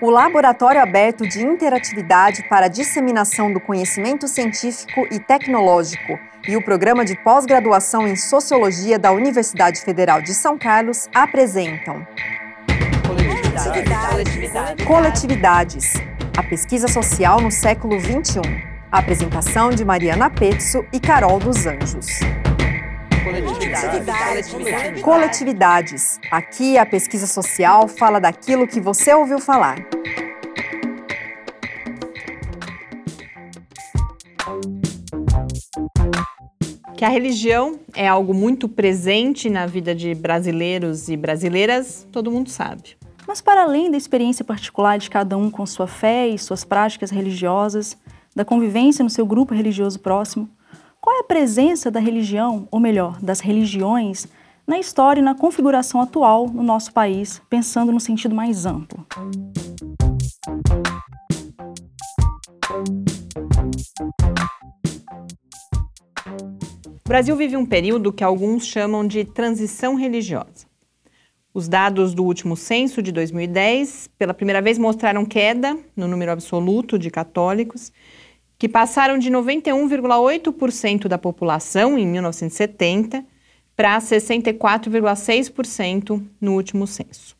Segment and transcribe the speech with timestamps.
[0.00, 6.62] o Laboratório Aberto de Interatividade para a Disseminação do Conhecimento Científico e Tecnológico e o
[6.62, 12.06] Programa de Pós-Graduação em Sociologia da Universidade Federal de São Carlos apresentam
[13.06, 14.86] Coletividades.
[14.86, 15.92] Coletividades.
[16.36, 18.40] A pesquisa social no século XXI.
[18.92, 22.20] A apresentação de Mariana Pezzo e Carol dos Anjos.
[23.28, 25.02] Coletividades.
[25.02, 26.20] Coletividades.
[26.30, 29.76] Aqui a pesquisa social fala daquilo que você ouviu falar.
[36.96, 42.48] Que a religião é algo muito presente na vida de brasileiros e brasileiras, todo mundo
[42.48, 42.96] sabe.
[43.26, 47.10] Mas, para além da experiência particular de cada um com sua fé e suas práticas
[47.10, 47.94] religiosas,
[48.34, 50.48] da convivência no seu grupo religioso próximo,
[51.00, 54.26] qual é a presença da religião, ou melhor, das religiões,
[54.66, 59.06] na história e na configuração atual no nosso país, pensando no sentido mais amplo?
[67.04, 70.66] O Brasil vive um período que alguns chamam de transição religiosa.
[71.54, 76.98] Os dados do último censo de 2010, pela primeira vez, mostraram queda no número absoluto
[76.98, 77.90] de católicos
[78.58, 83.24] que passaram de 91,8% da população em 1970
[83.76, 87.36] para 64,6% no último censo.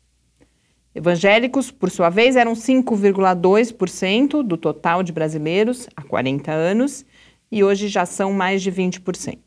[0.95, 7.05] Evangélicos, por sua vez, eram 5,2% do total de brasileiros há 40 anos
[7.51, 9.37] e hoje já são mais de 20%.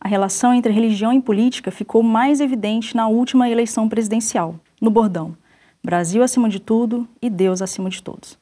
[0.00, 5.36] A relação entre religião e política ficou mais evidente na última eleição presidencial, no bordão:
[5.82, 8.41] Brasil acima de tudo e Deus acima de todos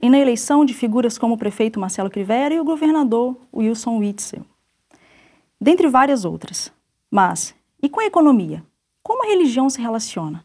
[0.00, 4.44] e na eleição de figuras como o prefeito Marcelo Crivella e o governador Wilson Witzel,
[5.60, 6.72] dentre várias outras.
[7.10, 8.64] Mas, e com a economia?
[9.02, 10.44] Como a religião se relaciona?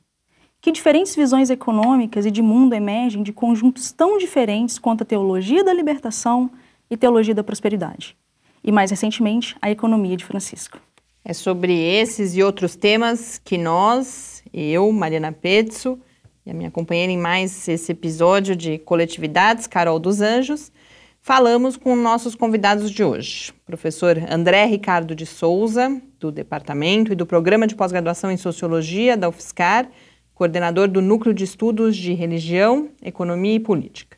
[0.59, 5.63] Que diferentes visões econômicas e de mundo emergem de conjuntos tão diferentes quanto a teologia
[5.63, 6.49] da libertação
[6.89, 8.17] e teologia da prosperidade?
[8.63, 10.79] E mais recentemente, a economia de Francisco.
[11.23, 15.99] É sobre esses e outros temas que nós, eu, Mariana Pezzo,
[16.45, 20.71] e a minha companheira em mais esse episódio de Coletividades, Carol dos Anjos,
[21.19, 23.51] falamos com nossos convidados de hoje.
[23.65, 29.27] Professor André Ricardo de Souza, do Departamento e do Programa de Pós-Graduação em Sociologia da
[29.27, 29.89] UFSCar,
[30.35, 34.17] coordenador do Núcleo de Estudos de Religião, Economia e Política.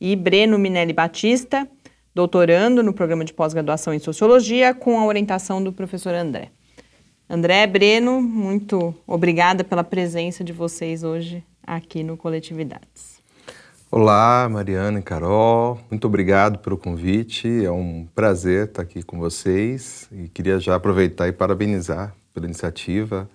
[0.00, 1.68] E Breno Minelli Batista,
[2.14, 6.50] doutorando no Programa de Pós-Graduação em Sociologia, com a orientação do professor André.
[7.28, 13.16] André, Breno, muito obrigada pela presença de vocês hoje aqui no Coletividades.
[13.90, 17.64] Olá, Mariana e Carol, muito obrigado pelo convite.
[17.64, 23.28] É um prazer estar aqui com vocês e queria já aproveitar e parabenizar pela iniciativa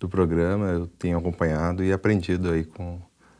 [0.00, 0.66] do programa.
[0.66, 2.98] Eu tenho acompanhado e aprendido aí com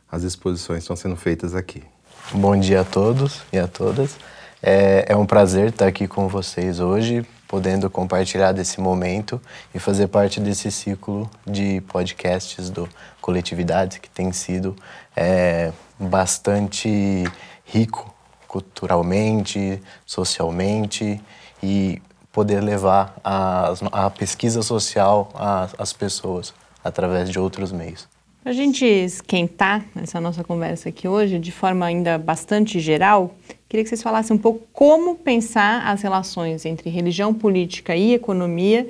[0.09, 1.83] as exposições que estão sendo feitas aqui.
[2.31, 4.17] Bom dia a todos e a todas.
[4.61, 7.25] É, é um prazer estar aqui com vocês hoje
[7.55, 9.41] podendo compartilhar desse momento
[9.73, 12.85] e fazer parte desse ciclo de podcasts do
[13.21, 14.75] Coletividades, que tem sido
[15.15, 17.23] é, bastante
[17.63, 18.13] rico
[18.45, 21.21] culturalmente, socialmente
[21.63, 25.29] e poder levar a, a pesquisa social
[25.77, 28.05] às pessoas através de outros meios.
[28.43, 33.33] Para a gente esquentar essa nossa conversa aqui hoje, de forma ainda bastante geral,
[33.75, 38.89] queria que vocês falassem um pouco como pensar as relações entre religião, política e economia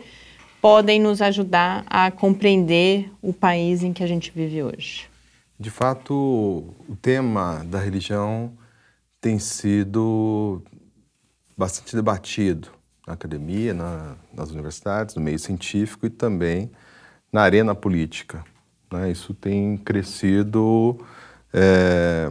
[0.61, 5.09] podem nos ajudar a compreender o país em que a gente vive hoje.
[5.59, 8.51] De fato, o tema da religião
[9.19, 10.61] tem sido
[11.57, 12.69] bastante debatido
[13.07, 16.69] na academia, na, nas universidades, no meio científico e também
[17.31, 18.43] na arena política.
[18.91, 19.11] Né?
[19.11, 20.99] Isso tem crescido,
[21.51, 22.29] é,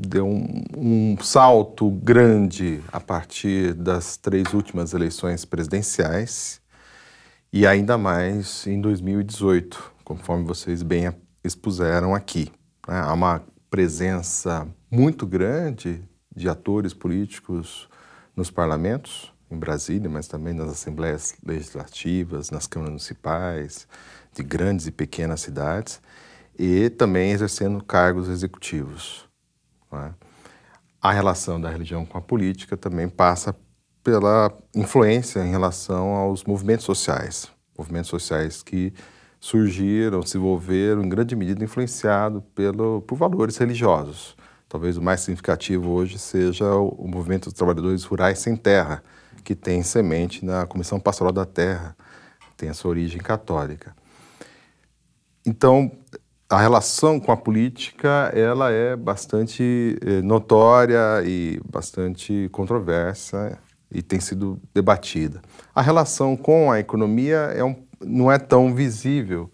[0.00, 6.58] deu um, um, salto grande a partir das três últimas eleições presidenciais
[7.52, 11.12] e ainda mais em 2018, conforme vocês bem
[11.44, 12.50] expuseram aqui.
[12.88, 12.98] Né?
[12.98, 16.02] Há uma presença muito grande
[16.34, 17.86] de atores políticos
[18.34, 23.86] nos parlamentos, em Brasília, mas também nas assembleias legislativas, nas câmaras municipais,
[24.32, 26.00] de grandes e pequenas cidades
[26.58, 29.29] e também exercendo cargos executivos.
[29.92, 30.10] É?
[31.00, 33.54] A relação da religião com a política também passa
[34.02, 38.92] pela influência em relação aos movimentos sociais, movimentos sociais que
[39.38, 44.36] surgiram, se envolveram em grande medida influenciados pelo, por valores religiosos.
[44.68, 49.02] Talvez o mais significativo hoje seja o, o movimento dos trabalhadores rurais sem terra,
[49.42, 51.96] que tem semente na Comissão Pastoral da Terra,
[52.56, 53.96] tem a sua origem católica.
[55.44, 55.90] Então,
[56.50, 63.56] a relação com a política ela é bastante eh, notória e bastante controversa
[63.88, 65.40] e tem sido debatida.
[65.72, 69.48] A relação com a economia é um, não é tão visível,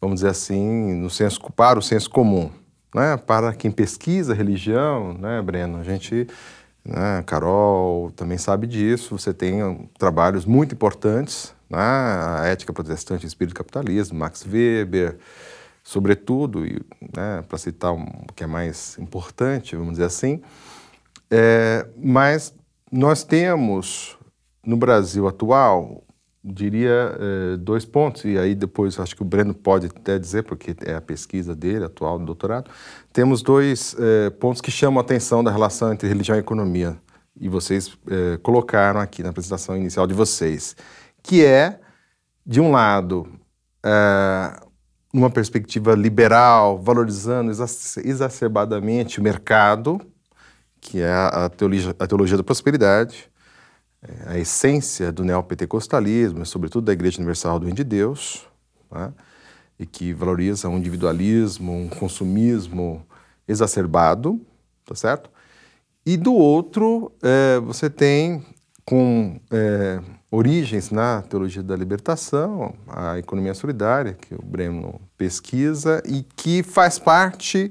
[0.00, 2.50] vamos dizer assim, no senso, para o senso comum.
[2.94, 3.18] Né?
[3.18, 6.26] Para quem pesquisa religião, né, Breno, a gente,
[6.82, 13.54] né, Carol também sabe disso, você tem trabalhos muito importantes, né, a ética protestante espírito
[13.54, 15.18] capitalismo, Max Weber,
[15.82, 16.80] sobretudo, e,
[17.16, 20.40] né, para citar um que é mais importante, vamos dizer assim,
[21.30, 22.54] é, mas
[22.90, 24.16] nós temos
[24.64, 26.04] no Brasil atual,
[26.44, 30.74] diria, é, dois pontos, e aí depois acho que o Breno pode até dizer, porque
[30.84, 32.70] é a pesquisa dele, atual, do doutorado,
[33.12, 36.96] temos dois é, pontos que chamam a atenção da relação entre religião e economia,
[37.40, 40.76] e vocês é, colocaram aqui na apresentação inicial de vocês,
[41.22, 41.80] que é,
[42.44, 43.26] de um lado,
[43.84, 44.60] é,
[45.12, 47.50] numa perspectiva liberal, valorizando
[48.04, 50.00] exacerbadamente o mercado,
[50.80, 53.30] que é a teologia, a teologia da prosperidade,
[54.02, 58.46] é, a essência do neopentecostalismo, sobretudo da Igreja Universal do Reino de Deus,
[58.90, 59.12] né?
[59.78, 63.06] e que valoriza um individualismo, um consumismo
[63.46, 64.40] exacerbado,
[64.84, 65.30] tá certo?
[66.04, 68.44] E do outro, é, você tem
[68.84, 70.00] com é,
[70.32, 76.98] origens na teologia da libertação, a economia solidária, que o Breno pesquisa e que faz
[76.98, 77.70] parte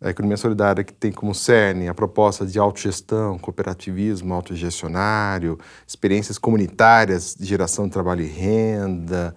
[0.00, 5.56] da economia solidária, que tem como cerne a proposta de autogestão, cooperativismo autogestionário,
[5.86, 9.32] experiências comunitárias de geração de trabalho e renda,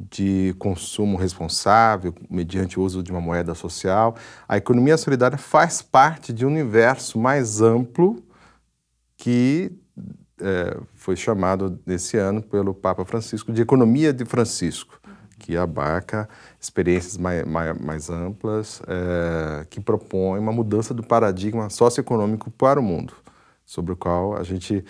[0.00, 4.16] de consumo responsável, mediante o uso de uma moeda social.
[4.48, 8.22] A economia solidária faz parte de um universo mais amplo
[9.14, 9.72] que
[10.40, 15.00] é, foi chamado nesse ano pelo Papa Francisco de Economia de Francisco,
[15.38, 16.28] que abarca
[16.60, 22.82] experiências mais, mais, mais amplas, é, que propõe uma mudança do paradigma socioeconômico para o
[22.82, 23.14] mundo,
[23.64, 24.84] sobre o qual a gente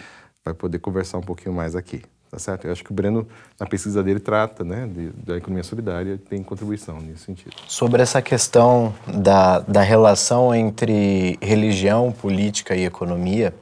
[0.44, 2.02] vai poder conversar um pouquinho mais aqui.
[2.30, 2.66] Tá certo?
[2.66, 3.26] Eu acho que o Breno,
[3.58, 7.56] na pesquisa dele, trata né, de, da economia solidária tem contribuição nesse sentido.
[7.66, 13.54] Sobre essa questão da, da relação entre religião, política e economia,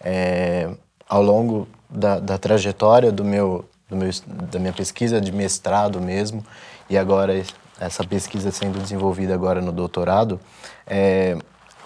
[0.00, 0.70] é,
[1.08, 6.44] ao longo da, da trajetória do meu, do meu, da minha pesquisa de mestrado mesmo,
[6.90, 7.42] e agora
[7.80, 10.40] essa pesquisa sendo desenvolvida agora no doutorado,
[10.86, 11.36] é,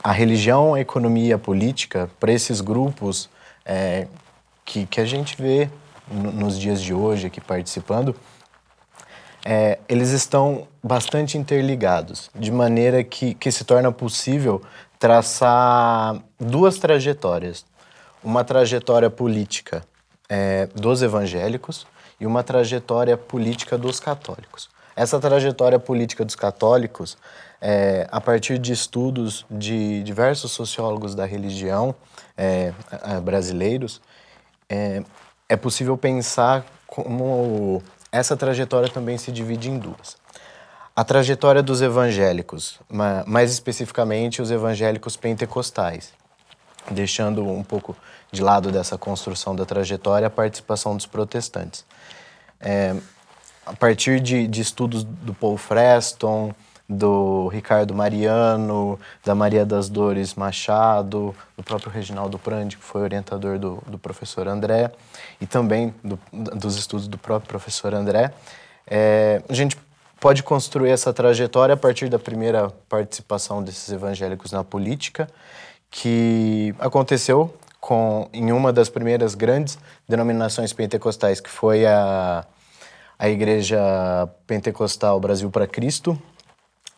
[0.03, 3.29] a religião, a economia a política, para esses grupos
[3.65, 4.07] é,
[4.65, 5.69] que, que a gente vê
[6.11, 8.17] nos dias de hoje aqui participando,
[9.45, 14.63] é, eles estão bastante interligados, de maneira que, que se torna possível
[14.99, 17.65] traçar duas trajetórias
[18.23, 19.83] uma trajetória política
[20.29, 21.87] é, dos evangélicos
[22.19, 24.69] e uma trajetória política dos católicos.
[24.95, 27.17] Essa trajetória política dos católicos,
[27.61, 31.95] é, a partir de estudos de diversos sociólogos da religião
[32.37, 32.73] é,
[33.23, 34.01] brasileiros,
[34.69, 35.03] é,
[35.49, 37.83] é possível pensar como
[38.13, 40.17] essa trajetória também se divide em duas.
[40.95, 42.79] A trajetória dos evangélicos,
[43.27, 46.13] mais especificamente os evangélicos pentecostais,
[46.91, 47.97] deixando um pouco
[48.33, 51.85] de lado dessa construção da trajetória a participação dos protestantes.
[52.61, 52.97] É,
[53.65, 56.53] a partir de, de, estudos do Paul Freston,
[56.89, 63.59] do Ricardo Mariano, da Maria das Dores Machado, do próprio Reginaldo Prandi, que foi orientador
[63.59, 64.91] do, do professor André,
[65.41, 68.33] e também do, dos estudos do próprio professor André,
[68.87, 69.79] é, a gente
[70.19, 75.29] pode construir essa trajetória a partir da primeira participação desses evangélicos na política,
[75.91, 79.79] que aconteceu com, em uma das primeiras grandes
[80.09, 82.45] denominações pentecostais, que foi a,
[83.19, 83.79] a Igreja
[84.47, 86.21] Pentecostal Brasil para Cristo,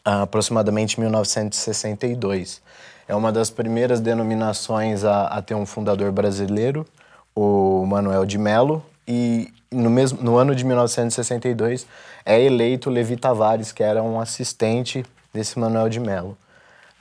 [0.04, 2.60] aproximadamente 1962.
[3.08, 6.86] É uma das primeiras denominações a, a ter um fundador brasileiro,
[7.34, 11.86] o Manuel de Melo, e no, mesmo, no ano de 1962
[12.24, 16.36] é eleito Levi Tavares, que era um assistente desse Manuel de Melo.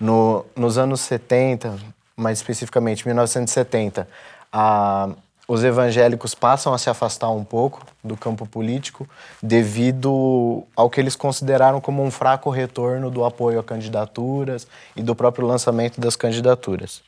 [0.01, 1.77] No, nos anos 70,
[2.17, 4.07] mais especificamente 1970,
[4.51, 5.09] a,
[5.47, 9.07] os evangélicos passam a se afastar um pouco do campo político
[9.43, 15.15] devido ao que eles consideraram como um fraco retorno do apoio a candidaturas e do
[15.15, 17.03] próprio lançamento das candidaturas.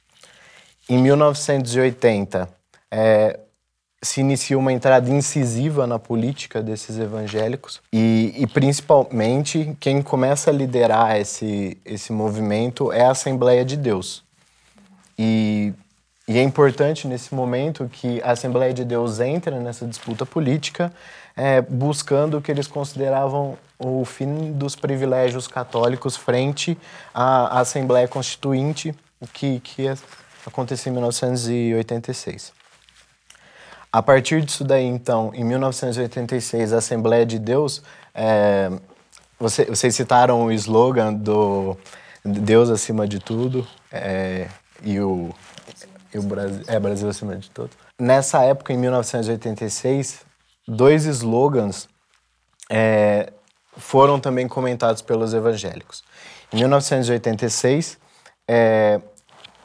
[0.88, 2.48] Em 1980,
[2.92, 3.40] é,
[4.04, 10.54] se inicia uma entrada incisiva na política desses evangélicos e, e, principalmente quem começa a
[10.54, 14.24] liderar esse, esse movimento é a Assembleia de Deus.
[15.18, 15.74] E,
[16.28, 20.92] e, é importante nesse momento que a Assembleia de Deus entra nessa disputa política,
[21.36, 26.78] é, buscando o que eles consideravam o fim dos privilégios católicos frente
[27.14, 28.94] à Assembleia Constituinte,
[29.34, 29.88] que, que
[30.46, 32.63] aconteceu em 1986.
[33.94, 38.72] A partir disso daí, então, em 1986, a Assembleia de Deus, é,
[39.40, 41.78] você, vocês citaram o slogan do
[42.26, 44.48] Deus acima de tudo é,
[44.82, 45.30] e, o,
[46.12, 47.70] e o Brasil, é, Brasil acima de tudo.
[48.02, 50.26] Nessa época, em 1986,
[50.68, 51.88] dois slogans
[52.72, 53.32] é,
[53.78, 56.04] foram também comentados pelos evangélicos.
[56.52, 58.00] Em 1986,
[58.48, 59.00] é,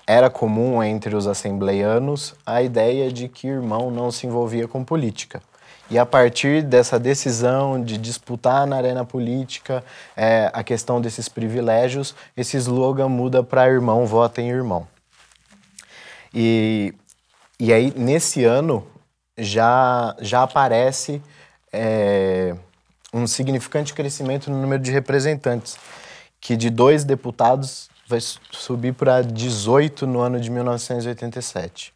[0.09, 5.43] era comum entre os assembleianos a ideia de que irmão não se envolvia com política.
[5.91, 9.85] E a partir dessa decisão de disputar na arena política
[10.17, 14.89] é, a questão desses privilégios, esse slogan muda para irmão vota em irmão.
[16.33, 16.95] E,
[17.61, 18.87] e aí, nesse ano,
[19.37, 21.21] já, já aparece
[21.71, 22.57] é,
[23.13, 25.77] um significante crescimento no número de representantes,
[26.41, 31.93] que de dois deputados vai subir para 18 no ano de 1987.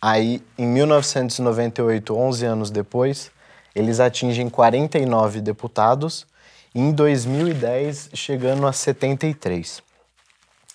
[0.00, 3.32] Aí, em 1998, 11 anos depois,
[3.74, 6.24] eles atingem 49 deputados
[6.72, 9.82] e em 2010 chegando a 73.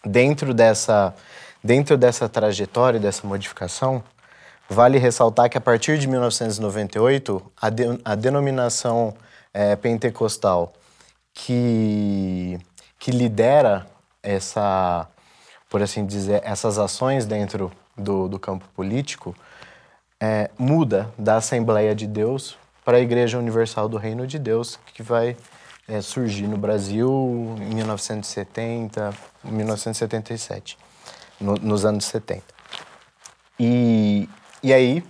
[0.06, 1.16] Dentro dessa,
[1.64, 4.04] dentro dessa trajetória, dessa modificação,
[4.70, 9.14] vale ressaltar que a partir de 1998, a, de, a denominação
[9.54, 10.74] é, pentecostal
[11.34, 12.60] que,
[12.98, 13.88] que lidera
[14.22, 15.08] essa,
[15.70, 19.36] por assim dizer, essas ações dentro do, do campo político
[20.20, 25.02] é, muda da Assembleia de Deus para a Igreja Universal do Reino de Deus, que
[25.02, 25.38] vai
[25.88, 30.78] é, surgir no Brasil em 1970, 1977,
[31.40, 32.44] no, nos anos 70.
[33.60, 34.30] E,
[34.62, 35.04] e aí,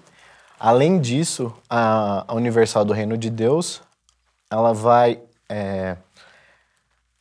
[0.60, 3.82] além disso, a, a Universal do Reino de Deus,
[4.50, 5.96] ela vai é,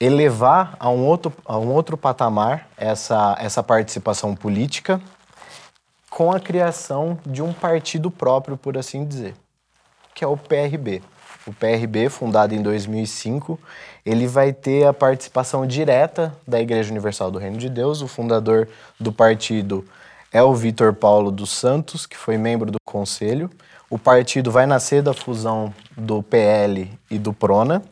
[0.00, 5.00] elevar a um outro, a um outro patamar essa, essa participação política
[6.08, 9.34] com a criação de um partido próprio, por assim dizer,
[10.14, 11.02] que é o PRB.
[11.46, 13.58] O PRB, fundado em 2005,
[14.04, 18.02] ele vai ter a participação direta da Igreja Universal do Reino de Deus.
[18.02, 18.68] O fundador
[19.00, 19.84] do partido
[20.32, 23.50] é o Vitor Paulo dos Santos, que foi membro do conselho.
[23.88, 27.82] O partido vai nascer da fusão do PL e do PRONA,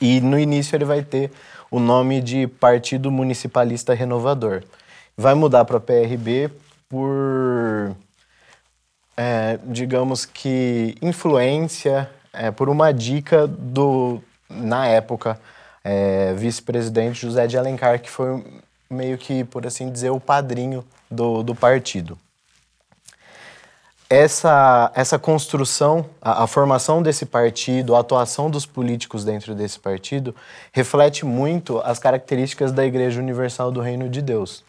[0.00, 1.30] e no início ele vai ter
[1.70, 4.62] o nome de Partido Municipalista Renovador.
[5.16, 6.50] Vai mudar para PRB
[6.88, 7.94] por,
[9.16, 15.38] é, digamos que, influência, é, por uma dica do, na época,
[15.84, 18.44] é, vice-presidente José de Alencar, que foi
[18.88, 22.18] meio que, por assim dizer, o padrinho do, do partido
[24.10, 30.34] essa, essa construção, a, a, formação desse partido, a atuação dos políticos dentro desse partido,
[30.72, 34.64] reflete muito as características da Igreja Universal do Reino de Deus.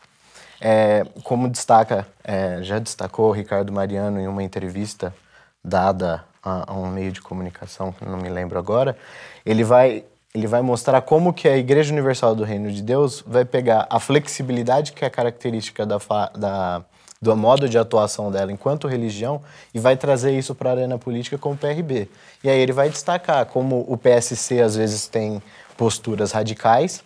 [0.62, 5.12] É, como destaca, é, já destacou Ricardo Mariano em uma entrevista
[5.63, 8.95] dada a, a, um meio de comunicação, não me lembro agora,
[9.43, 10.03] ele vai,
[10.36, 14.00] ele vai mostrar como que a Igreja Universal do Reino de Deus vai pegar a
[14.00, 15.98] flexibilidade que é característica da,
[16.38, 16.86] da
[17.21, 19.41] do modo de atuação dela enquanto religião
[19.73, 22.09] e vai trazer isso para a arena política com o PRB.
[22.43, 25.41] E aí ele vai destacar como o PSC às vezes tem
[25.77, 27.03] posturas radicais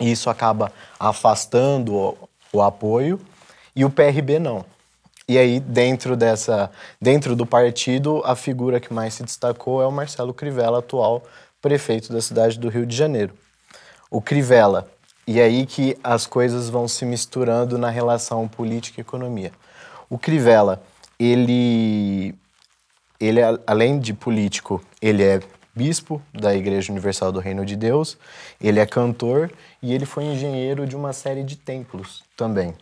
[0.00, 2.18] e isso acaba afastando o,
[2.52, 3.20] o apoio
[3.74, 4.64] e o PRB não.
[5.28, 9.92] E aí dentro dessa dentro do partido a figura que mais se destacou é o
[9.92, 11.22] Marcelo Crivella, atual
[11.62, 13.32] prefeito da cidade do Rio de Janeiro.
[14.10, 14.88] O Crivella
[15.26, 19.52] e é aí que as coisas vão se misturando na relação política e economia.
[20.08, 20.80] O Crivella,
[21.18, 22.34] ele,
[23.18, 25.40] ele além de político, ele é
[25.74, 28.16] bispo da Igreja Universal do Reino de Deus,
[28.60, 29.50] ele é cantor
[29.82, 32.72] e ele foi engenheiro de uma série de templos também.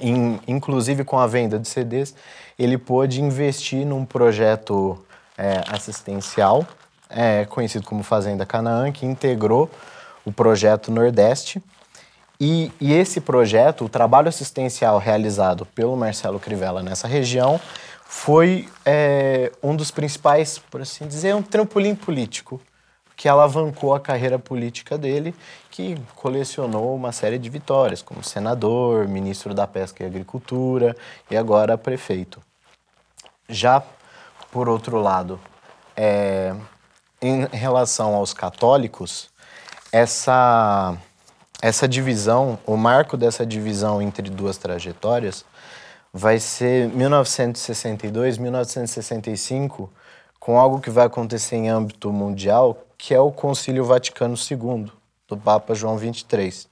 [0.00, 2.14] In, inclusive com a venda de CDs,
[2.58, 4.98] ele pôde investir num projeto
[5.36, 6.66] é, assistencial,
[7.08, 9.70] é, conhecido como Fazenda Canaã, que integrou
[10.24, 11.62] o projeto Nordeste.
[12.40, 17.60] E, e, esse projeto, o trabalho assistencial realizado pelo Marcelo Crivella nessa região,
[18.06, 22.60] foi é, um dos principais, por assim dizer, um trampolim político
[23.20, 25.34] que alavancou a carreira política dele,
[25.70, 30.96] que colecionou uma série de vitórias, como senador, ministro da Pesca e Agricultura
[31.30, 32.40] e agora prefeito.
[33.46, 33.82] Já,
[34.50, 35.38] por outro lado,
[35.94, 36.56] é,
[37.20, 39.28] em relação aos católicos,
[39.92, 40.96] essa,
[41.60, 45.44] essa divisão, o marco dessa divisão entre duas trajetórias
[46.12, 49.92] vai ser 1962, 1965,
[50.38, 54.90] com algo que vai acontecer em âmbito mundial, que é o Concílio Vaticano II,
[55.28, 56.68] do Papa João 23.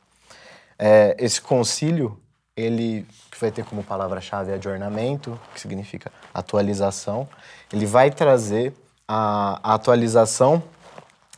[0.78, 2.18] É, esse concílio,
[2.56, 7.28] ele que vai ter como palavra-chave adornamento, que significa atualização,
[7.72, 8.74] ele vai trazer
[9.06, 10.62] a, a atualização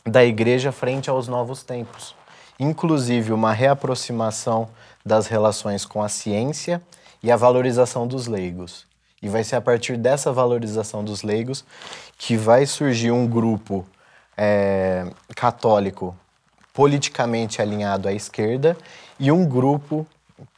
[0.05, 2.15] da igreja frente aos novos tempos,
[2.59, 4.69] inclusive uma reaproximação
[5.05, 6.81] das relações com a ciência
[7.21, 8.85] e a valorização dos leigos.
[9.21, 11.63] E vai ser a partir dessa valorização dos leigos
[12.17, 13.85] que vai surgir um grupo
[14.35, 15.05] é,
[15.35, 16.15] católico
[16.73, 18.75] politicamente alinhado à esquerda
[19.19, 20.07] e um grupo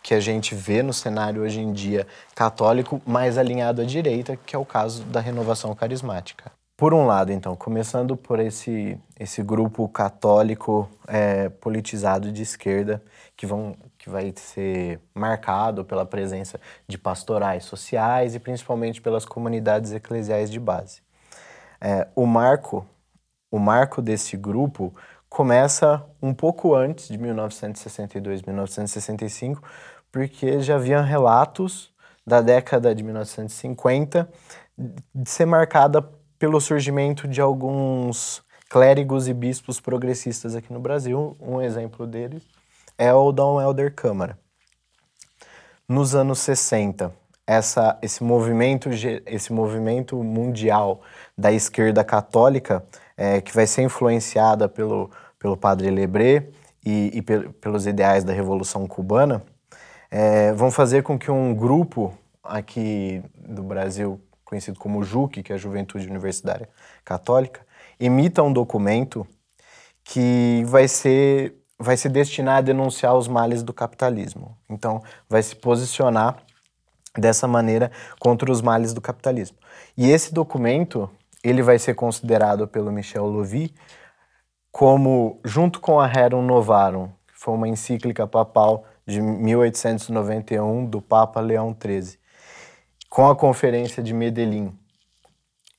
[0.02, 4.56] que a gente vê no cenário hoje em dia católico mais alinhado à direita, que
[4.56, 6.52] é o caso da renovação carismática.
[6.75, 13.03] Por um lado, então, começando por esse, esse grupo católico é, politizado de esquerda,
[13.38, 19.92] que, vão, que vai ser marcado pela presença de pastorais sociais e principalmente pelas comunidades
[19.92, 21.01] eclesiais de base.
[21.80, 22.88] É, o marco
[23.53, 24.92] o marco desse grupo
[25.30, 29.62] começa um pouco antes de 1962, 1965,
[30.12, 31.94] porque já havia relatos
[32.25, 34.27] da década de 1950
[34.75, 36.01] de ser marcada
[36.38, 41.38] pelo surgimento de alguns clérigos e bispos progressistas aqui no Brasil.
[41.40, 42.44] Um exemplo deles
[42.98, 44.38] é o Dom Helder Câmara.
[45.88, 47.13] Nos anos 60,
[47.46, 48.90] essa, esse, movimento,
[49.25, 51.02] esse movimento mundial
[51.38, 52.84] da esquerda católica
[53.18, 56.50] é, que vai ser influenciada pelo, pelo padre Lebré
[56.86, 59.44] e, e pelos ideais da Revolução Cubana,
[60.10, 62.13] é, vão fazer com que um grupo
[62.44, 64.20] aqui do Brasil,
[64.53, 66.69] conhecido como JUC, que é a Juventude Universitária
[67.03, 67.65] Católica,
[68.00, 69.25] emita um documento
[70.03, 74.55] que vai ser, vai se destinar a denunciar os males do capitalismo.
[74.69, 76.38] Então, vai se posicionar
[77.17, 79.57] dessa maneira contra os males do capitalismo.
[79.98, 81.10] E esse documento
[81.43, 83.74] ele vai ser considerado pelo Michel Louvi
[84.72, 91.39] como, junto com a Rerum Novarum, que foi uma encíclica papal de 1891 do Papa
[91.39, 92.23] Leão XIII,
[93.14, 94.76] com a Conferência de Medellín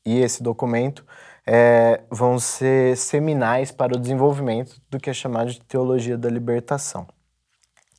[0.07, 1.05] e esse documento,
[1.44, 7.09] é, vão ser seminais para o desenvolvimento do que é chamado de teologia da libertação.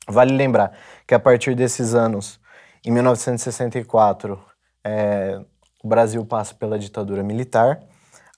[0.08, 0.72] Vale lembrar
[1.06, 2.40] que a partir desses anos,
[2.82, 4.42] em 1964,
[4.82, 5.38] é,
[5.84, 7.80] o Brasil passa pela ditadura militar,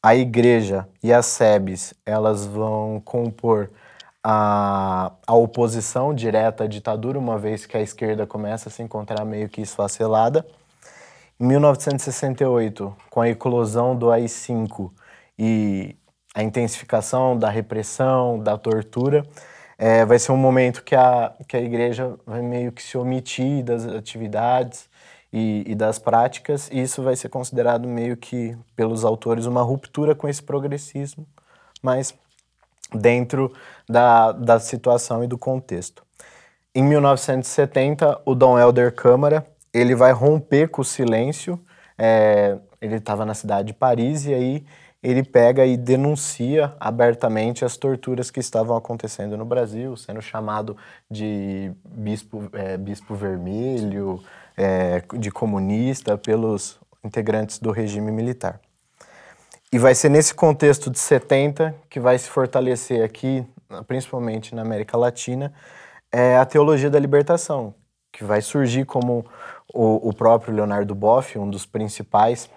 [0.03, 3.71] a igreja e as SEBs elas vão compor
[4.21, 9.25] a, a oposição direta à ditadura, uma vez que a esquerda começa a se encontrar
[9.25, 10.45] meio que esfacelada.
[11.40, 14.90] Em 1968, com a eclosão do AI-5
[15.38, 15.94] e
[16.35, 19.24] a intensificação da repressão, da tortura,
[19.79, 23.62] é, vai ser um momento que a, que a igreja vai meio que se omitir
[23.62, 24.88] das atividades
[25.33, 30.16] e, e, das práticas, e isso vai ser considerado meio que, pelos autores, uma ruptura
[30.16, 31.24] com esse progressismo,
[31.81, 32.12] mas
[32.92, 33.53] dentro
[33.88, 36.03] da, da situação e do contexto.
[36.74, 41.61] Em 1970, o Dom Helder Câmara ele vai romper com o silêncio.
[41.96, 44.64] É, ele estava na cidade de Paris e aí
[45.02, 50.76] ele pega e denuncia abertamente as torturas que estavam acontecendo no Brasil, sendo chamado
[51.11, 54.20] de bispo, é, bispo vermelho,
[54.57, 58.61] é, de comunista pelos integrantes do regime militar.
[59.72, 63.46] E vai ser nesse contexto de 70 que vai se fortalecer aqui,
[63.87, 65.52] principalmente na América Latina,
[66.11, 67.74] é a teologia da libertação,
[68.11, 69.24] que vai surgir como
[69.72, 72.48] o, o próprio Leonardo Boff, um dos principais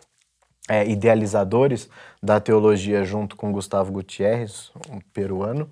[0.70, 1.90] é, idealizadores
[2.22, 5.70] da teologia, junto com Gustavo Gutierrez, um peruano.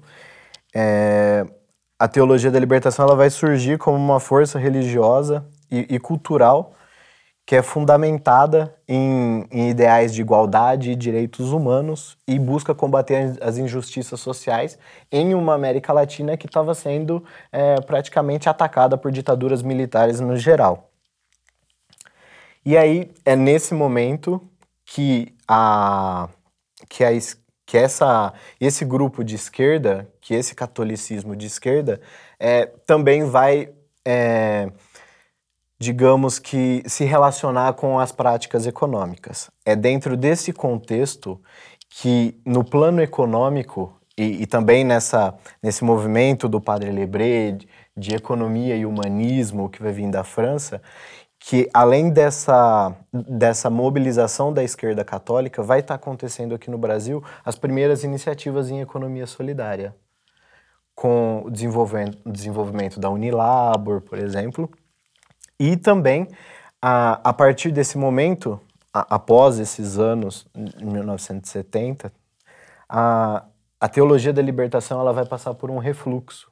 [0.75, 1.45] É,
[1.97, 6.73] a teologia da libertação ela vai surgir como uma força religiosa e, e cultural
[7.49, 13.57] que é fundamentada em, em, ideais de igualdade e direitos humanos e busca combater as
[13.57, 14.77] injustiças sociais
[15.11, 20.88] em uma América Latina que estava sendo é, praticamente atacada por ditaduras militares no geral.
[22.69, 24.39] E aí é nesse momento
[24.85, 26.29] que a
[26.87, 27.09] que, a,
[27.65, 31.99] que essa, esse grupo de esquerda, que esse catolicismo de esquerda,
[32.39, 33.71] é, também vai
[34.05, 34.71] é,
[35.79, 39.49] digamos que, se relacionar com as práticas econômicas.
[39.65, 41.41] É dentro desse contexto
[41.89, 48.13] que, no plano econômico, e, e também nessa, nesse movimento do Padre Lebré, de, de
[48.13, 50.79] economia e humanismo que vai vir da França,
[51.39, 57.55] que além dessa, dessa mobilização da esquerda católica, vai estar acontecendo aqui no Brasil as
[57.55, 59.95] primeiras iniciativas em economia solidária,
[60.93, 64.69] com o desenvolvimento, desenvolvimento da Unilabor, por exemplo,
[65.57, 66.27] e também,
[66.81, 68.59] a, a partir desse momento,
[68.93, 72.11] a, após esses anos, em 1970,
[72.87, 73.45] a,
[73.79, 76.51] a teologia da libertação ela vai passar por um refluxo.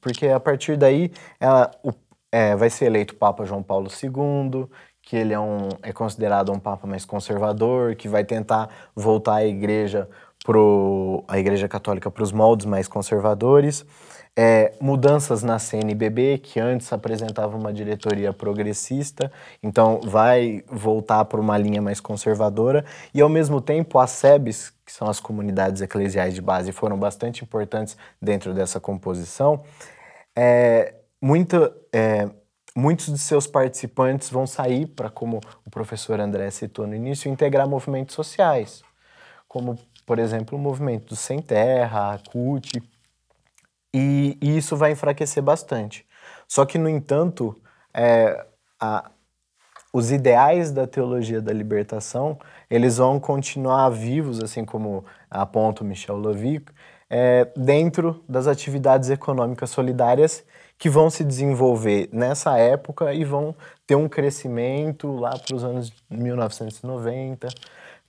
[0.00, 1.92] Porque a partir daí ela, o,
[2.34, 4.66] é, vai ser eleito Papa João Paulo II,
[5.00, 9.46] que ele é, um, é considerado um Papa mais conservador, que vai tentar voltar a
[9.46, 10.08] igreja,
[10.44, 13.86] pro, a igreja católica para os moldes mais conservadores.
[14.36, 19.30] É, mudanças na CNBB, que antes apresentava uma diretoria progressista,
[19.62, 24.92] então vai voltar para uma linha mais conservadora, e ao mesmo tempo as SEBs, que
[24.92, 29.62] são as comunidades eclesiais de base, foram bastante importantes dentro dessa composição.
[30.36, 30.94] É,
[31.24, 32.28] muita, é,
[32.76, 37.66] muitos de seus participantes vão sair para, como o professor André citou no início, integrar
[37.66, 38.82] movimentos sociais,
[39.48, 42.82] como, por exemplo, o movimento do Sem Terra, a CUT,
[43.94, 46.06] e, e isso vai enfraquecer bastante.
[46.46, 47.58] Só que, no entanto,
[47.94, 48.44] é,
[48.78, 49.10] a,
[49.94, 56.18] os ideais da teologia da libertação, eles vão continuar vivos, assim como aponta o Michel
[56.18, 56.70] Lovic,
[57.08, 60.44] é, dentro das atividades econômicas solidárias
[60.78, 63.54] que vão se desenvolver nessa época e vão
[63.86, 67.48] ter um crescimento lá para os anos 1990,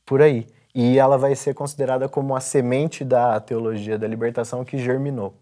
[0.05, 0.47] por aí.
[0.73, 5.33] E ela vai ser considerada como a semente da teologia da libertação que germinou.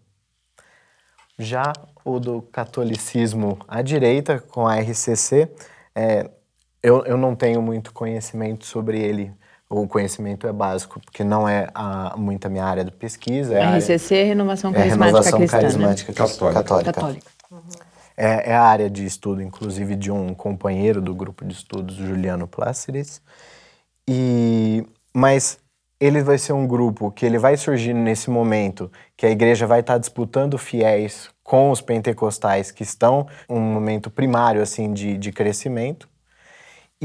[1.36, 1.72] Já
[2.04, 5.50] o do catolicismo à direita, com a RCC,
[5.94, 6.30] é,
[6.80, 9.32] eu, eu não tenho muito conhecimento sobre ele.
[9.76, 13.58] O conhecimento é básico, porque não é a, muito a minha área de pesquisa.
[13.58, 16.16] É RCC é Renovação Carismática é Renovação Cristã, Carismática né?
[16.16, 16.62] Católica.
[16.62, 16.92] Católica.
[16.92, 17.30] Católica.
[17.50, 17.60] Uhum.
[18.16, 22.46] É, é, a área de estudo, inclusive, de um companheiro do grupo de estudos, Juliano
[22.46, 23.20] Plácides.
[24.08, 25.58] E, mas
[25.98, 29.80] ele vai ser um grupo que ele vai surgir nesse momento que a igreja vai
[29.80, 36.08] estar disputando fiéis com os pentecostais que estão um momento primário assim de, de crescimento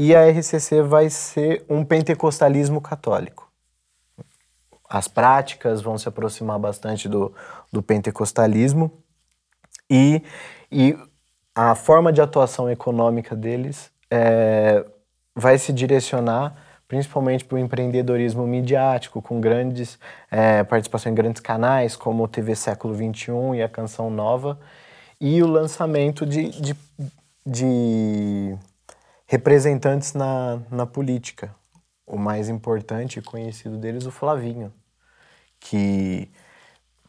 [0.02, 3.52] e a RCC vai ser um pentecostalismo católico.
[4.88, 7.34] As práticas vão se aproximar bastante do,
[7.70, 8.90] do pentecostalismo
[9.90, 10.22] e,
[10.72, 10.96] e
[11.54, 14.86] a forma de atuação econômica deles é,
[15.36, 16.56] vai se direcionar
[16.88, 19.98] principalmente para o empreendedorismo midiático, com grandes
[20.30, 24.58] é, participação em grandes canais, como o TV Século XXI e a Canção Nova,
[25.20, 26.76] e o lançamento de, de,
[27.46, 28.58] de
[29.30, 31.54] representantes na, na política.
[32.04, 34.72] O mais importante e conhecido deles, o Flavinho,
[35.60, 36.28] que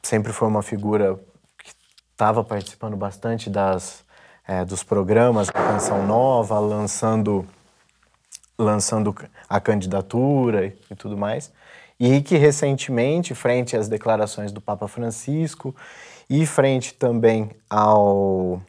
[0.03, 1.19] sempre foi uma figura
[1.57, 1.71] que
[2.12, 4.03] estava participando bastante das,
[4.47, 7.43] é, dos programas da Canção Nova, lançando
[8.55, 9.15] lançando
[9.49, 11.51] a candidatura e tudo mais.
[11.99, 15.75] E que recentemente, frente às declarações do Papa Francisco
[16.29, 18.62] e frente também ao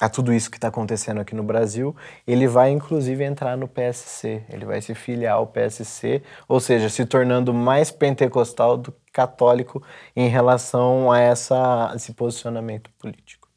[0.00, 1.94] a tudo isso que está acontecendo aqui no Brasil,
[2.26, 7.04] ele vai inclusive entrar no PSC, ele vai se filiar ao PSC, ou seja, se
[7.04, 9.82] tornando mais pentecostal do que católico
[10.14, 13.48] em relação a essa, esse posicionamento político.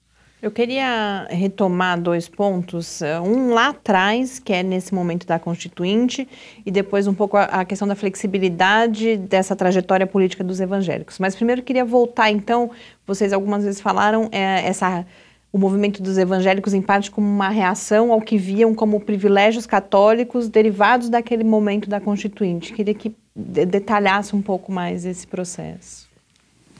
[0.42, 3.04] Eu queria retomar dois pontos.
[3.04, 6.28] Eh, um lá atrás, que é nesse momento da Constituinte,
[6.66, 11.20] e depois um pouco a, questão da flexibilidade dessa trajetória política dos evangélicos.
[11.20, 12.72] Mas primeiro queria voltar, então,
[13.06, 15.06] vocês algumas vezes falaram é, essa,
[15.52, 20.48] o movimento dos evangélicos, em parte, como uma reação ao que viam como privilégios católicos
[20.48, 22.74] derivados daquele momento da Constituinte.
[22.74, 26.10] Queria que detalhasse um pouco mais esse processo.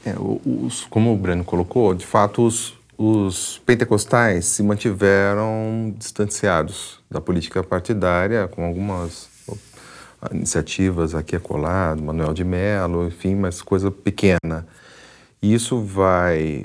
[0.04, 7.20] É, os, como o Breno colocou, de fato, os os pentecostais se mantiveram distanciados da
[7.20, 9.28] política partidária, com algumas
[10.30, 14.66] iniciativas aqui a colar, Manuel de Mello, enfim, mas coisa pequena.
[15.42, 16.64] E isso vai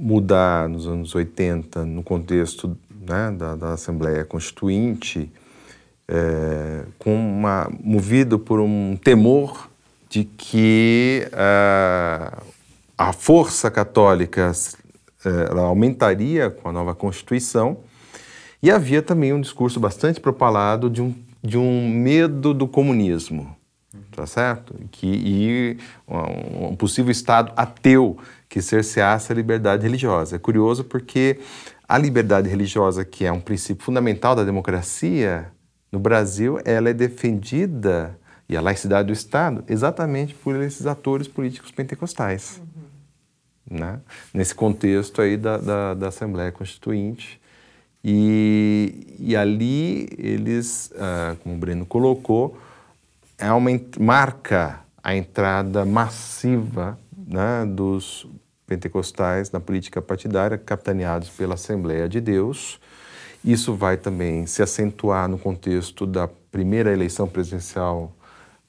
[0.00, 5.28] mudar nos anos 80, no contexto né, da, da, Assembleia Constituinte,
[6.06, 9.68] é, com uma, movido por um temor
[10.08, 12.42] de que uh,
[12.96, 14.50] a força católica
[15.24, 17.78] eh, ela aumentaria com a nova Constituição.
[18.62, 23.56] E havia também um discurso bastante propalado de um, de um medo do comunismo,
[24.20, 24.74] tá certo?
[24.90, 25.78] Que, e
[26.08, 30.36] um, possível Estado ateu que cerceasse a liberdade religiosa.
[30.36, 31.38] É curioso porque
[31.88, 35.50] a liberdade religiosa, que é um princípio fundamental da democracia,
[35.90, 41.70] no Brasil, ela é defendida, e a laicidade do Estado, exatamente por esses atores políticos
[41.70, 42.60] pentecostais.
[42.60, 42.88] Uhum
[43.70, 44.00] né?
[44.32, 47.40] nesse contexto aí da, da, da Assembleia Constituinte.
[48.02, 52.58] E, e ali eles, ah, como o Breno colocou,
[53.38, 58.26] é uma, marca a entrada massiva né, dos
[58.66, 62.80] pentecostais na política partidária, capitaneados pela Assembleia de Deus.
[63.44, 68.12] Isso vai também se acentuar no contexto da primeira eleição presidencial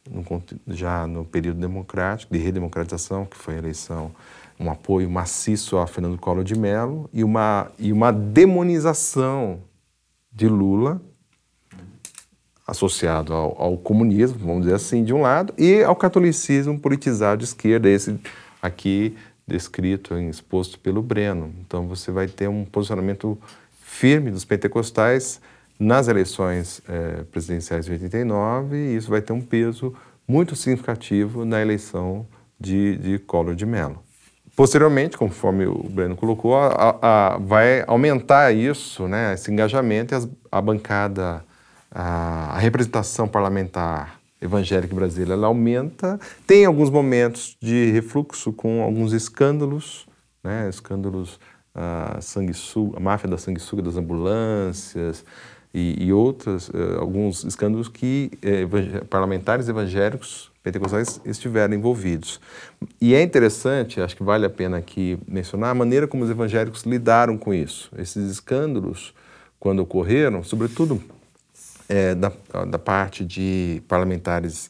[0.10, 0.24] no,
[0.68, 4.12] já no período democrático, de redemocratização, que foi a eleição,
[4.60, 9.62] um apoio maciço a Fernando Collor de Mello e uma, e uma demonização
[10.32, 11.02] de Lula,
[12.70, 17.46] associado ao, ao, comunismo, vamos dizer assim, de um lado, e ao catolicismo politizado de
[17.46, 18.20] esquerda, esse
[18.62, 19.16] aqui
[19.48, 21.52] descrito, exposto pelo Breno.
[21.62, 23.38] Então você vai ter um posicionamento
[23.82, 25.42] firme dos pentecostais
[25.80, 29.94] nas eleições eh, presidenciais de 89 e isso vai ter um peso
[30.28, 32.28] muito significativo na eleição
[32.60, 34.00] de, de Collor de Mello.
[34.56, 40.30] Posteriormente, conforme o Breno colocou, a, a, vai aumentar isso, né, esse engajamento e as,
[40.52, 41.46] a bancada,
[41.92, 46.20] a, representação parlamentar evangélica brasileira, ela aumenta.
[46.48, 50.08] Tem alguns momentos de refluxo com alguns escândalos,
[50.44, 51.40] né, escândalos,
[51.74, 55.26] a, sanguessuga, a máfia da sanguessuga das ambulâncias
[55.74, 62.40] e, e outras, uh, alguns escândalos que uh, parlamentares evangélicos pentecostais estiveram envolvidos.
[63.00, 66.84] E é interessante, acho que vale a pena aqui mencionar a maneira como os evangélicos
[66.84, 67.90] lidaram com isso.
[67.98, 69.14] Esses escândalos,
[69.60, 71.02] quando ocorreram, sobretudo
[71.90, 72.32] é, da,
[72.70, 74.70] da parte de parlamentares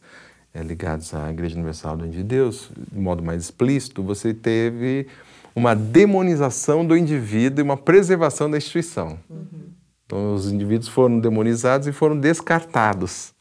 [0.53, 5.05] é, ligados à Igreja Universal do de Deus, de modo mais explícito, você teve
[5.53, 9.19] uma demonização do indivíduo e uma preservação da instituição.
[9.29, 9.69] Uhum.
[10.05, 13.33] Então, os indivíduos foram demonizados e foram descartados.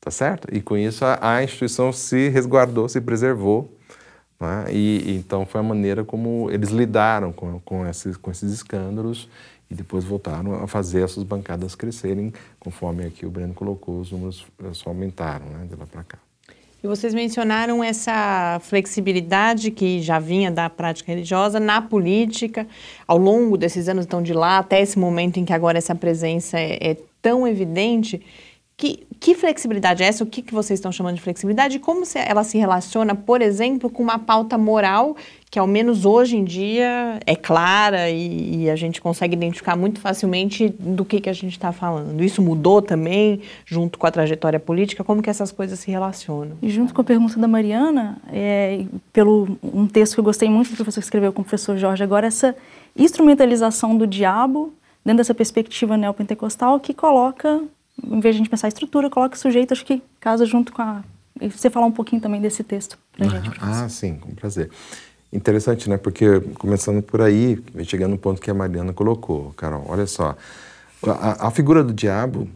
[0.00, 0.48] Tá certo?
[0.52, 3.72] E com isso a, a instituição se resguardou, se preservou.
[4.40, 4.66] Né?
[4.70, 9.28] E, e, então foi a maneira como eles lidaram com, com, esses, com esses escândalos
[9.70, 14.46] e depois voltaram a fazer essas bancadas crescerem, conforme aqui o Breno colocou, os números
[14.64, 16.18] eh, só aumentaram né, de lá para cá.
[16.82, 22.68] E vocês mencionaram essa flexibilidade que já vinha da prática religiosa na política,
[23.06, 26.58] ao longo desses anos, então, de lá até esse momento em que agora essa presença
[26.58, 28.22] é, é tão evidente.
[28.78, 30.22] Que, que flexibilidade é essa?
[30.22, 31.78] O que, que vocês estão chamando de flexibilidade?
[31.78, 35.16] E como se, ela se relaciona, por exemplo, com uma pauta moral
[35.50, 39.98] que, ao menos hoje em dia, é clara e, e a gente consegue identificar muito
[39.98, 42.22] facilmente do que, que a gente está falando?
[42.22, 45.02] Isso mudou também, junto com a trajetória política?
[45.02, 46.56] Como que essas coisas se relacionam?
[46.62, 50.70] E junto com a pergunta da Mariana, é, pelo um texto que eu gostei muito
[50.70, 52.54] do professor que escreveu com o professor Jorge, agora essa
[52.96, 54.72] instrumentalização do diabo
[55.04, 57.60] dentro dessa perspectiva neopentecostal que coloca
[58.02, 60.82] em vez de a gente pensar estrutura, coloca o sujeito, acho que casa junto com
[60.82, 61.02] a.
[61.40, 63.50] E você falar um pouquinho também desse texto para a gente.
[63.60, 64.70] Ah, sim, com prazer.
[65.32, 65.96] Interessante, né?
[65.96, 70.36] Porque começando por aí, chegando no ponto que a Mariana colocou, Carol, olha só.
[71.06, 72.48] A, a figura do diabo,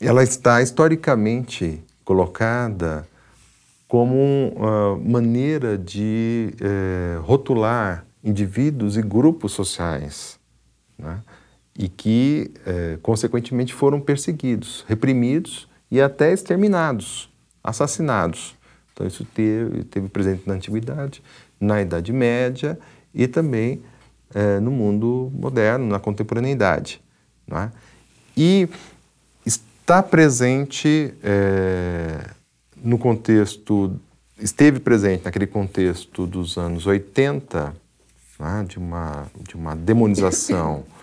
[0.00, 3.06] ela está historicamente colocada
[3.86, 10.38] como uma maneira de eh, rotular indivíduos e grupos sociais.
[10.98, 11.20] Né?
[11.78, 17.30] E que, é, consequentemente, foram perseguidos, reprimidos e até exterminados,
[17.62, 18.56] assassinados.
[18.92, 21.22] Então, isso teve, teve presente na Antiguidade,
[21.60, 22.76] na Idade Média
[23.14, 23.80] e também
[24.34, 27.00] é, no mundo moderno, na contemporaneidade.
[27.50, 27.70] É?
[28.36, 28.68] E
[29.46, 32.28] está presente é,
[32.76, 33.98] no contexto,
[34.36, 37.72] esteve presente naquele contexto dos anos 80,
[38.40, 38.64] é?
[38.64, 40.84] de, uma, de uma demonização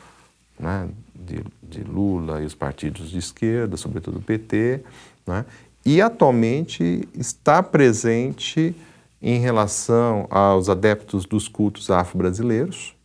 [0.59, 4.81] né, de, de, Lula e os partidos de esquerda, sobretudo o PT,
[5.25, 5.45] né,
[5.85, 8.75] e atualmente está presente
[9.21, 12.95] em relação aos adeptos dos cultos afro-brasileiros,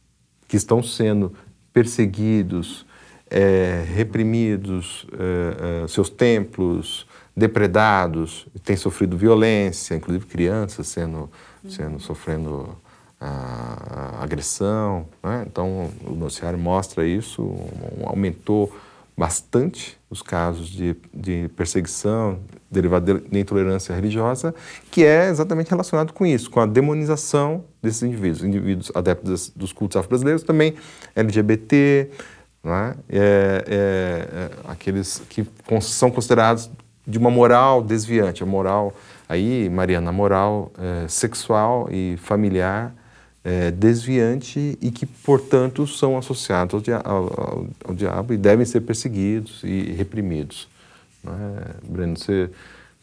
[0.48, 1.32] que estão sendo
[1.72, 2.86] perseguidos,
[3.30, 11.30] é, reprimidos, é, é, seus templos depredados, têm sofrido violência, inclusive crianças sendo,
[11.68, 12.76] sendo sofrendo
[13.20, 15.06] a, agressão.
[15.22, 15.44] Né?
[15.46, 18.72] Então, o noticiário mostra isso, um, aumentou
[19.16, 22.38] bastante os casos de, de perseguição
[22.70, 24.54] derivada de intolerância religiosa,
[24.90, 29.96] que é exatamente relacionado com isso, com a demonização desses indivíduos, indivíduos adeptos dos cultos
[29.96, 30.74] afro-brasileiros, também
[31.14, 32.08] LGBT,
[32.62, 32.68] é?
[32.68, 35.46] É, é, é, aqueles que
[35.80, 36.70] são considerados
[37.06, 38.92] de uma moral desviante, a moral
[39.28, 42.94] aí, Mariana, a moral é, sexual e familiar
[43.44, 48.82] é, desviante e que, portanto, são associados ao, dia ao, ao, diabo e devem ser
[48.82, 50.68] perseguidos e reprimidos.
[51.26, 51.88] É?
[51.88, 52.50] Breno, você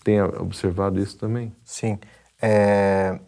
[0.04, 1.52] tem observado isso também?
[1.66, 2.00] Sim.
[2.42, 3.20] É,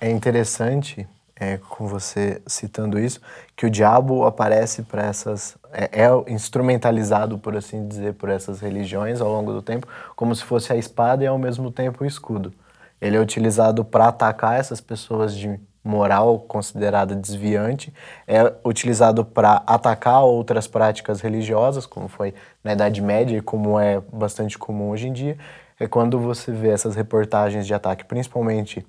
[0.00, 3.20] é interessante, é, com você citando isso,
[3.56, 5.56] que o diabo aparece para essas.
[5.72, 9.86] É, é instrumentalizado, por assim dizer, por essas religiões ao longo do tempo,
[10.16, 12.52] como se fosse a espada e ao mesmo tempo o escudo.
[13.00, 17.92] Ele é utilizado para atacar essas pessoas de moral considerada desviante
[18.26, 24.00] é utilizado para atacar outras práticas religiosas, como foi na Idade Média e como é
[24.12, 25.38] bastante comum hoje em dia.
[25.78, 28.84] é quando você vê essas reportagens de ataque, principalmente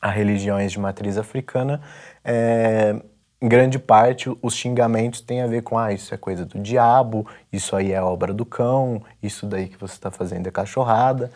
[0.00, 1.80] a religiões de matriz africana,
[2.24, 2.96] é,
[3.40, 7.26] em grande parte os xingamentos têm a ver com ah, isso é coisa do diabo,
[7.52, 11.30] isso aí é obra do cão, isso daí que você está fazendo é cachorrada.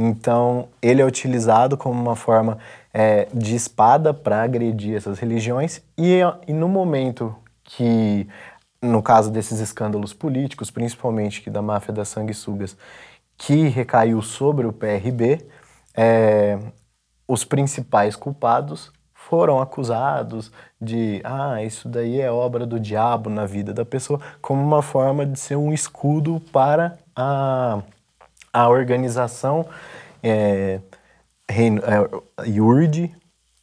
[0.00, 2.58] Então, ele é utilizado como uma forma
[2.94, 7.34] é, de espada para agredir essas religiões, e, e no momento
[7.64, 8.28] que,
[8.80, 12.76] no caso desses escândalos políticos, principalmente que da máfia das sanguessugas,
[13.36, 15.44] que recaiu sobre o PRB,
[15.96, 16.60] é,
[17.26, 23.74] os principais culpados foram acusados de, ah, isso daí é obra do diabo na vida
[23.74, 27.82] da pessoa, como uma forma de ser um escudo para a,
[28.52, 29.68] a organização
[30.22, 30.80] é,
[31.50, 33.14] reino, é, IURD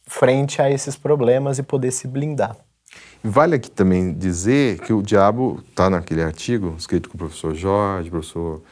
[0.06, 2.56] frente a esses problemas e poder se blindar.
[3.22, 8.10] Vale aqui também dizer que o diabo está naquele artigo escrito com o professor Jorge,
[8.10, 8.62] professor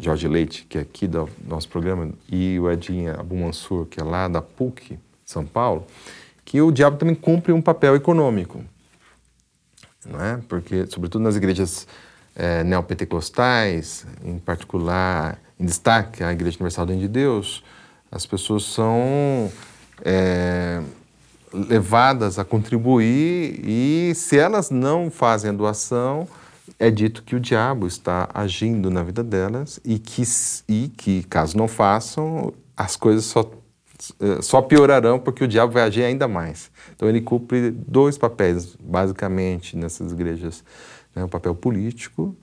[0.00, 4.04] Jorge Leite, que é aqui do nosso programa, e o Edinho Abu Mansur, que é
[4.04, 5.86] lá da PUC, São Paulo,
[6.44, 8.64] que o diabo também cumpre um papel econômico,
[10.04, 10.40] não é?
[10.48, 11.86] Porque, sobretudo nas igrejas
[12.36, 17.64] é, neopentecostais, em particular, em destaque a Igreja Universal do Reino de Deus,
[18.12, 19.50] as pessoas são
[20.04, 20.82] é,
[21.52, 26.28] levadas a contribuir e, se elas não fazem a doação,
[26.78, 30.22] é dito que o diabo está agindo na vida delas e que,
[30.68, 33.50] e que caso não façam, as coisas só,
[34.20, 36.70] eh, só piorarão porque o diabo vai agir ainda mais.
[36.94, 40.62] Então ele cumpre dois papéis, basicamente, nessas igrejas.
[41.16, 41.24] Né?
[41.24, 42.36] O papel político,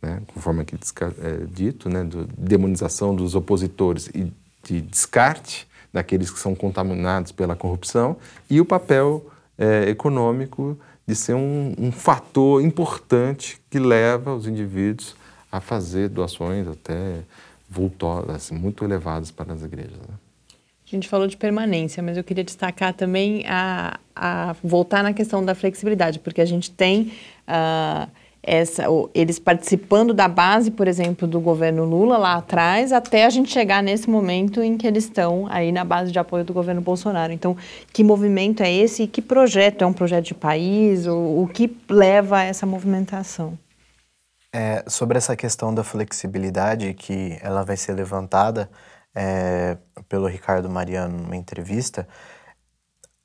[0.00, 0.22] né?
[0.32, 2.04] conforme aqui é dito, né?
[2.04, 4.32] de demonização dos opositores e
[4.62, 8.16] de descarte daqueles que são contaminados pela corrupção,
[8.48, 9.26] e o papel
[9.58, 15.14] é, econômico, de ser um, um fator importante que leva os indivíduos
[15.50, 17.22] a fazer doações até
[17.68, 19.98] vultosas, assim, muito elevadas para as igrejas.
[19.98, 20.14] Né?
[20.92, 25.42] A gente falou de permanência, mas eu queria destacar também a, a voltar na questão
[25.42, 27.12] da flexibilidade, porque a gente tem
[27.48, 28.06] uh,
[28.42, 33.50] essa, eles participando da base, por exemplo, do governo Lula lá atrás, até a gente
[33.50, 37.32] chegar nesse momento em que eles estão aí na base de apoio do governo Bolsonaro.
[37.32, 37.56] Então,
[37.90, 39.80] que movimento é esse e que projeto?
[39.80, 41.06] É um projeto de país?
[41.06, 43.56] O, o que leva a essa movimentação?
[44.54, 48.68] É, sobre essa questão da flexibilidade, que ela vai ser levantada
[49.14, 49.76] é,
[50.08, 52.06] pelo Ricardo Mariano numa entrevista,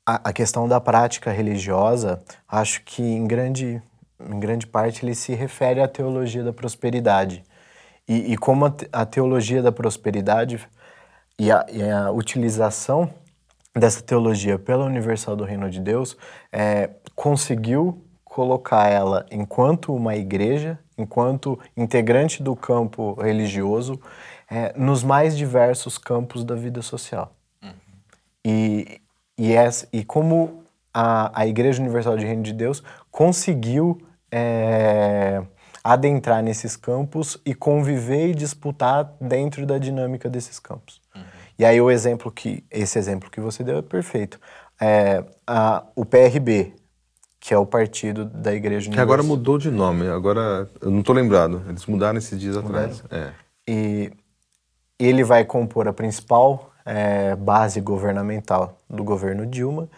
[0.05, 3.81] a, a questão da prática religiosa, acho que em grande
[4.19, 7.43] em grande parte, ele se refere à teologia da prosperidade.
[8.07, 10.59] E, e como a, a, teologia da prosperidade
[11.37, 13.09] e a, e a, utilização
[13.75, 16.17] dessa teologia pela Universal do Reino de Deus
[16.51, 23.99] é, conseguiu colocar ela enquanto uma igreja, enquanto integrante do campo religioso,
[24.49, 27.35] é, nos mais diversos campos da vida social.
[27.61, 27.71] Uhum.
[28.45, 29.01] E,
[29.37, 32.81] e, essa, e como a, a Igreja Universal de Reino de Deus
[33.11, 35.43] conseguiu é,
[35.83, 41.01] adentrar nesses campos e conviver e disputar dentro da dinâmica desses campos.
[41.15, 41.21] Uhum.
[41.59, 44.39] E aí o exemplo que esse exemplo que você deu é perfeito.
[44.79, 46.73] É, a, o PRB,
[47.39, 48.93] que é o partido da Igreja Universal.
[48.93, 51.63] Que agora mudou de nome, agora eu não estou lembrado.
[51.67, 53.03] Eles mudaram esses dias atrás.
[53.09, 53.31] É.
[53.67, 54.11] E
[54.99, 59.89] ele vai compor a principal é, base governamental do governo Dilma.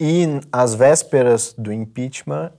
[0.00, 2.52] E às vésperas do impeachment,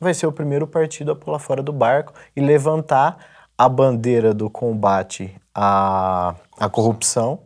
[0.00, 3.18] vai ser o primeiro partido a pular fora do barco e levantar
[3.56, 7.40] a bandeira do combate à, à corrupção,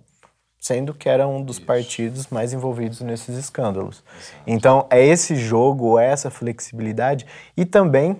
[0.58, 4.02] sendo que era um dos partidos mais envolvidos nesses escândalos.
[4.46, 7.26] Então, é esse jogo, é essa flexibilidade
[7.56, 8.18] e também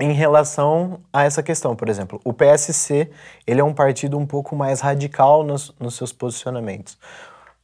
[0.00, 3.10] em relação a essa questão, por exemplo, o PSC,
[3.46, 6.96] ele é um partido um pouco mais radical nos, nos seus posicionamentos.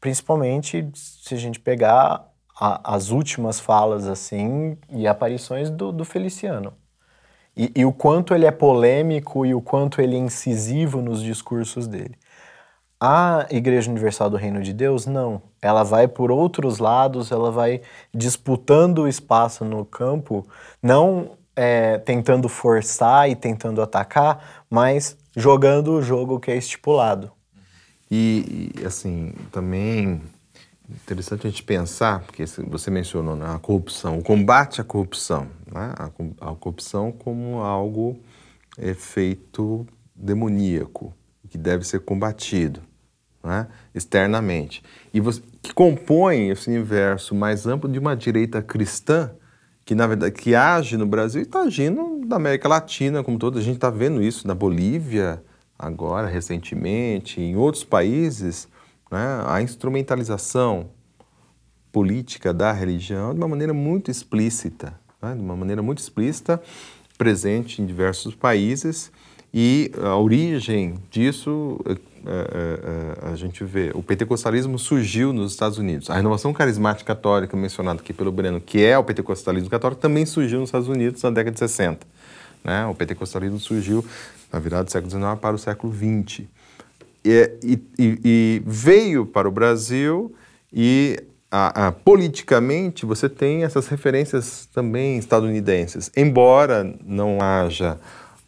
[0.00, 6.74] Principalmente se a gente pegar a, as últimas falas assim e aparições do, do Feliciano.
[7.56, 11.86] E, e, o quanto ele é polêmico e o quanto ele é incisivo nos discursos
[11.86, 12.16] dele.
[13.00, 15.40] A Igreja Universal do Reino de Deus, não.
[15.62, 17.80] Ela vai por outros lados, ela vai
[18.12, 20.44] disputando o espaço no campo,
[20.82, 27.30] não é, tentando forçar e tentando atacar, mas jogando o jogo que é estipulado.
[28.10, 30.20] E, e assim, também
[30.88, 35.94] interessante a gente pensar, porque você mencionou né, a corrupção, o combate à corrupção, né,
[35.96, 36.04] a,
[36.50, 38.18] a, corrupção como algo
[38.78, 41.14] efeito demoníaco,
[41.48, 42.80] que deve ser combatido
[43.42, 44.82] né, externamente.
[45.12, 49.30] E você, que compõe esse universo mais amplo de uma direita cristã
[49.84, 53.58] que, na verdade, que age no Brasil e está agindo na América Latina como toda.
[53.58, 55.42] A gente está vendo isso na Bolívia,
[55.78, 58.66] agora, recentemente, em outros países,
[59.10, 60.88] né, a instrumentalização
[61.92, 66.60] política da religião de uma maneira muito explícita, né, de uma maneira muito explícita,
[67.18, 69.12] presente em diversos países.
[69.52, 71.78] E a origem disso
[72.26, 73.90] é, é, é, a gente vê.
[73.94, 76.08] O pentecostalismo surgiu nos Estados Unidos.
[76.10, 80.60] A renovação carismática católica mencionada aqui pelo Breno, que é o pentecostalismo católico, também surgiu
[80.60, 82.06] nos Estados Unidos na década de 60.
[82.62, 82.86] Né?
[82.86, 84.04] O pentecostalismo surgiu
[84.52, 86.46] na virada do século XIX para o século XX.
[87.24, 90.34] E, e, e veio para o Brasil
[90.72, 96.10] e a, a, politicamente você tem essas referências também estadunidenses.
[96.16, 97.98] Embora não haja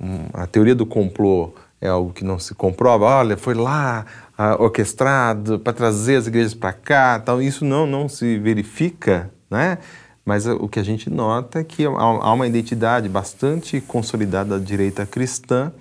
[0.01, 1.53] um, a teoria do complô
[1.87, 3.05] é algo que não se comprova.
[3.05, 4.05] Olha, foi lá
[4.39, 7.41] uh, orquestrado para trazer as igrejas para cá, tal.
[7.41, 9.79] Isso não não se verifica, né?
[10.25, 15.07] Mas o que a gente nota é que há, uma identidade bastante consolidada da direita
[15.07, 15.73] cristã,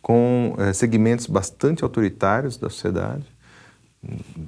[0.00, 3.24] com uh, segmentos bastante autoritários da sociedade,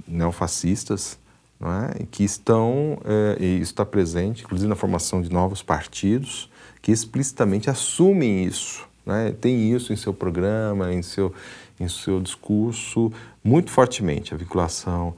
[0.08, 1.18] neofascistas,
[1.62, 2.04] é?
[2.10, 6.50] que estão, é, e isso está presente, inclusive na formação de novos partidos,
[6.80, 9.34] que explicitamente assumem isso, né?
[9.40, 11.32] tem isso em seu programa, em seu,
[11.78, 15.14] em seu discurso, muito fortemente, a vinculação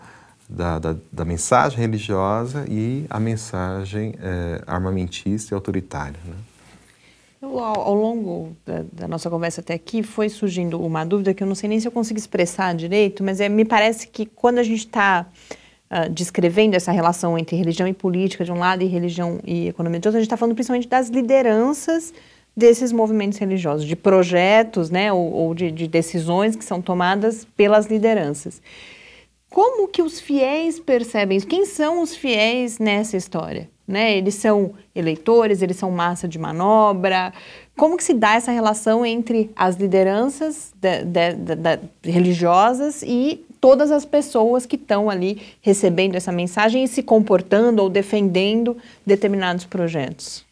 [0.49, 6.19] da, da, da mensagem religiosa e a mensagem é, armamentista e autoritária.
[6.25, 6.35] Né?
[7.43, 11.47] Ao, ao, longo da, da, nossa conversa até aqui, foi surgindo uma dúvida que eu
[11.47, 14.63] não sei nem se eu consigo expressar direito, mas é, me parece que quando a
[14.63, 15.27] gente está
[15.91, 20.01] uh, descrevendo essa relação entre religião e política de um lado e religião e economia
[20.01, 22.15] de outro, a gente está falando principalmente das lideranças
[22.57, 27.87] desses movimentos religiosos, de projetos, né, ou, ou de, de decisões que são tomadas pelas
[27.87, 28.63] lideranças.
[29.51, 31.47] Como que os fiéis percebem isso?
[31.47, 33.71] Quem são os fiéis nessa história?
[33.87, 34.17] Né?
[34.17, 37.33] Eles são eleitores, eles são massa de manobra.
[37.77, 41.35] Como que se dá essa relação entre as lideranças de, de,
[42.03, 47.83] de, religiosas e todas as pessoas que estão ali recebendo essa mensagem e se comportando
[47.83, 48.77] ou defendendo
[49.07, 50.45] determinados projetos?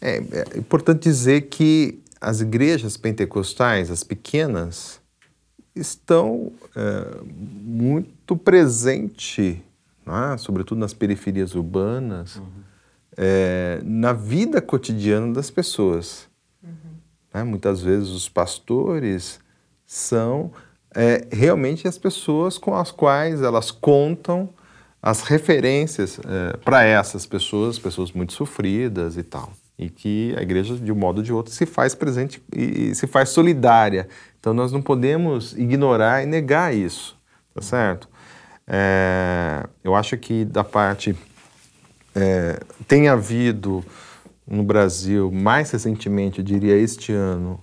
[0.00, 5.00] É, é importante dizer que as igrejas pentecostais, as pequenas,
[5.74, 9.58] estão é, muito presentes,
[10.06, 10.38] é?
[10.38, 12.46] sobretudo nas periferias urbanas, uhum.
[13.16, 16.26] é, na vida cotidiana das pessoas.
[16.62, 16.70] Uhum.
[17.34, 17.44] Né?
[17.44, 19.38] Muitas vezes os pastores
[19.84, 20.50] são
[20.94, 24.48] é, realmente as pessoas com as quais elas contam
[25.02, 29.52] as referências é, para essas pessoas, pessoas muito sofridas e tal.
[29.78, 33.06] E que a igreja, de um modo ou de outro, se faz presente e, se
[33.06, 34.08] faz solidária.
[34.40, 37.18] Então nós não podemos ignorar e negar isso,
[37.54, 38.08] tá certo?
[38.66, 41.14] É, eu acho que da parte.
[42.14, 42.58] É,
[42.88, 43.84] tem havido
[44.46, 47.60] no Brasil, mais recentemente, eu diria este ano,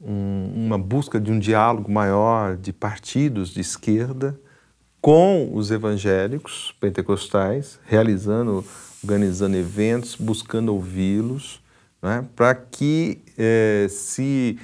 [0.00, 4.38] um, uma busca de um diálogo maior de partidos de esquerda
[5.00, 8.64] com os evangélicos pentecostais, realizando,
[9.04, 11.62] organizando eventos, buscando ouvi-los,
[12.02, 14.58] né, para que eh, se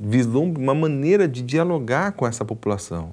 [0.00, 3.12] vislumbre uma maneira de dialogar com essa população.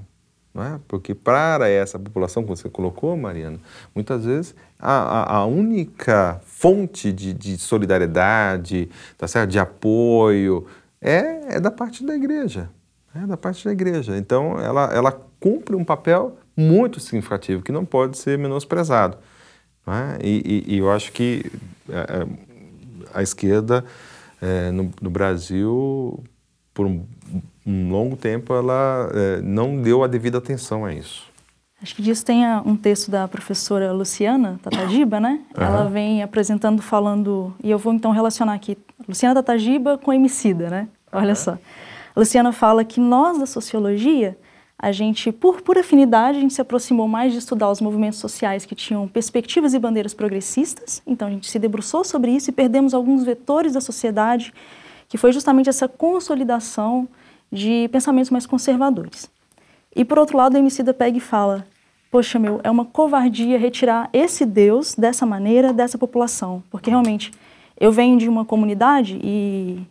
[0.55, 0.79] É?
[0.87, 3.59] Porque para essa população, como você colocou, Mariana,
[3.95, 9.51] muitas vezes a, a, a única fonte de, de solidariedade, tá certo?
[9.51, 10.65] de apoio,
[10.99, 12.69] é, é da parte da igreja.
[13.15, 14.17] É da parte da igreja.
[14.17, 19.17] Então, ela, ela cumpre um papel muito significativo, que não pode ser menosprezado.
[19.87, 20.25] É?
[20.25, 21.45] E, e, e, eu acho que
[21.89, 22.27] é, é
[23.13, 23.83] a esquerda
[24.41, 26.23] é, no, no, Brasil,
[26.73, 27.03] por um,
[27.65, 31.29] um longo tempo, ela é, não deu a devida atenção a isso.
[31.81, 35.39] Acho que disso tem um texto da professora Luciana Tatagiba, né?
[35.57, 35.63] Uhum.
[35.63, 38.77] Ela vem apresentando, falando, e eu vou então relacionar aqui
[39.07, 40.87] Luciana Tatagiba com Emicida, né?
[41.11, 41.35] Olha uhum.
[41.35, 41.51] só.
[42.15, 44.37] A Luciana fala que nós da sociologia,
[44.81, 48.65] a gente, por, por afinidade, a gente se aproximou mais de estudar os movimentos sociais
[48.65, 52.93] que tinham perspectivas e bandeiras progressistas, então a gente se debruçou sobre isso e perdemos
[52.93, 54.53] alguns vetores da sociedade,
[55.09, 57.09] que foi justamente essa consolidação
[57.51, 59.29] de pensamentos mais conservadores.
[59.93, 61.67] E por outro lado, a Emicida pega e fala:
[62.09, 67.31] Poxa, meu, é uma covardia retirar esse Deus dessa maneira dessa população, porque realmente
[67.77, 69.85] eu venho de uma comunidade e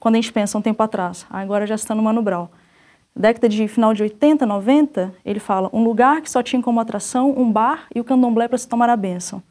[0.00, 2.48] quando a gente pensa um tempo atrás, agora já está no Mano Brown,
[3.14, 7.30] década de final de 80, 90, ele fala um lugar que só tinha como atração
[7.36, 9.42] um bar e o candomblé para se tomar a bênção.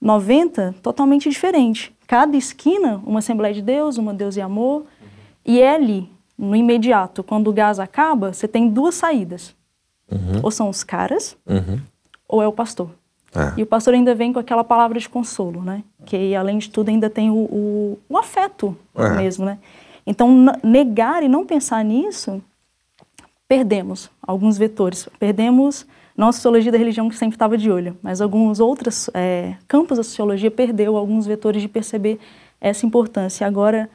[0.00, 1.94] 90, totalmente diferente.
[2.06, 4.84] Cada esquina, uma Assembleia de Deus, uma Deus e Amor,
[5.44, 9.56] e é ali, no imediato, quando o gás acaba, você tem duas saídas.
[10.10, 10.40] Uhum.
[10.42, 11.80] Ou são os caras, uhum.
[12.28, 12.90] ou é o pastor.
[13.34, 13.60] É.
[13.60, 15.82] E o pastor ainda vem com aquela palavra de consolo, né?
[16.06, 19.10] Que além de tudo ainda tem o, o, o afeto é.
[19.10, 19.58] mesmo, né?
[20.06, 22.42] Então, negar e não pensar nisso,
[23.48, 25.86] perdemos alguns vetores, perdemos
[26.16, 29.98] não a sociologia da religião que sempre estava de olho, mas alguns outros é, campos
[29.98, 32.18] da sociologia perdeu alguns vetores de perceber
[32.60, 33.46] essa importância.
[33.46, 33.88] Agora,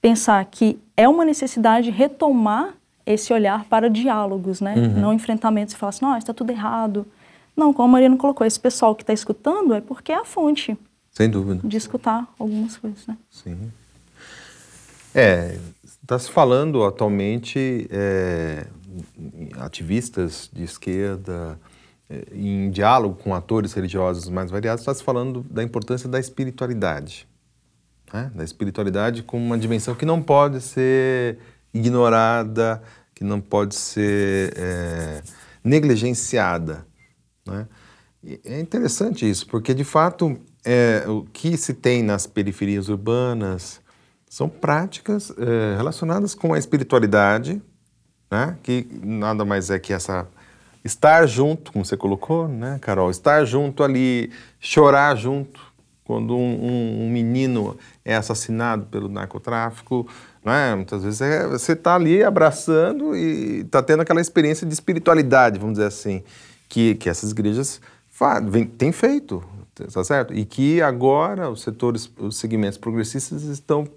[0.00, 4.74] pensar que é uma necessidade retomar esse olhar para diálogos, né?
[4.74, 5.00] Uhum.
[5.00, 7.06] Não enfrentamentos e falar assim, não, está tudo errado.
[7.54, 10.76] Não, como a Mariana colocou, esse pessoal que está escutando é porque é a fonte.
[11.12, 11.60] Sem dúvida.
[11.62, 13.16] De escutar algumas coisas, né?
[13.30, 13.70] Sim.
[15.14, 18.66] É, está se falando atualmente é,
[19.58, 21.58] ativistas de esquerda,
[22.08, 27.28] é, em diálogo com atores religiosos mais variados, está se falando da importância da espiritualidade.
[28.12, 28.30] Né?
[28.34, 31.38] Da espiritualidade como uma dimensão que não pode ser
[31.74, 32.82] ignorada,
[33.14, 35.22] que não pode ser é,
[35.64, 36.86] negligenciada.
[37.46, 37.66] Né?
[38.44, 43.80] é interessante isso, porque de fato é, o que se tem nas periferias urbanas
[44.28, 47.62] são práticas é, relacionadas com a espiritualidade,
[48.30, 48.56] né?
[48.62, 50.26] que nada mais é que essa
[50.84, 53.10] estar junto, como você colocou, né, Carol?
[53.10, 55.60] Estar junto ali, chorar junto
[56.04, 60.06] quando um, um, um menino é assassinado pelo narcotráfico,
[60.44, 60.76] né?
[60.76, 65.74] Muitas vezes é, você está ali abraçando e está tendo aquela experiência de espiritualidade, vamos
[65.74, 66.22] dizer assim,
[66.68, 67.80] que, que essas igrejas
[68.78, 69.42] têm feito,
[69.92, 70.32] tá certo?
[70.32, 73.88] E que agora os setores, os segmentos progressistas estão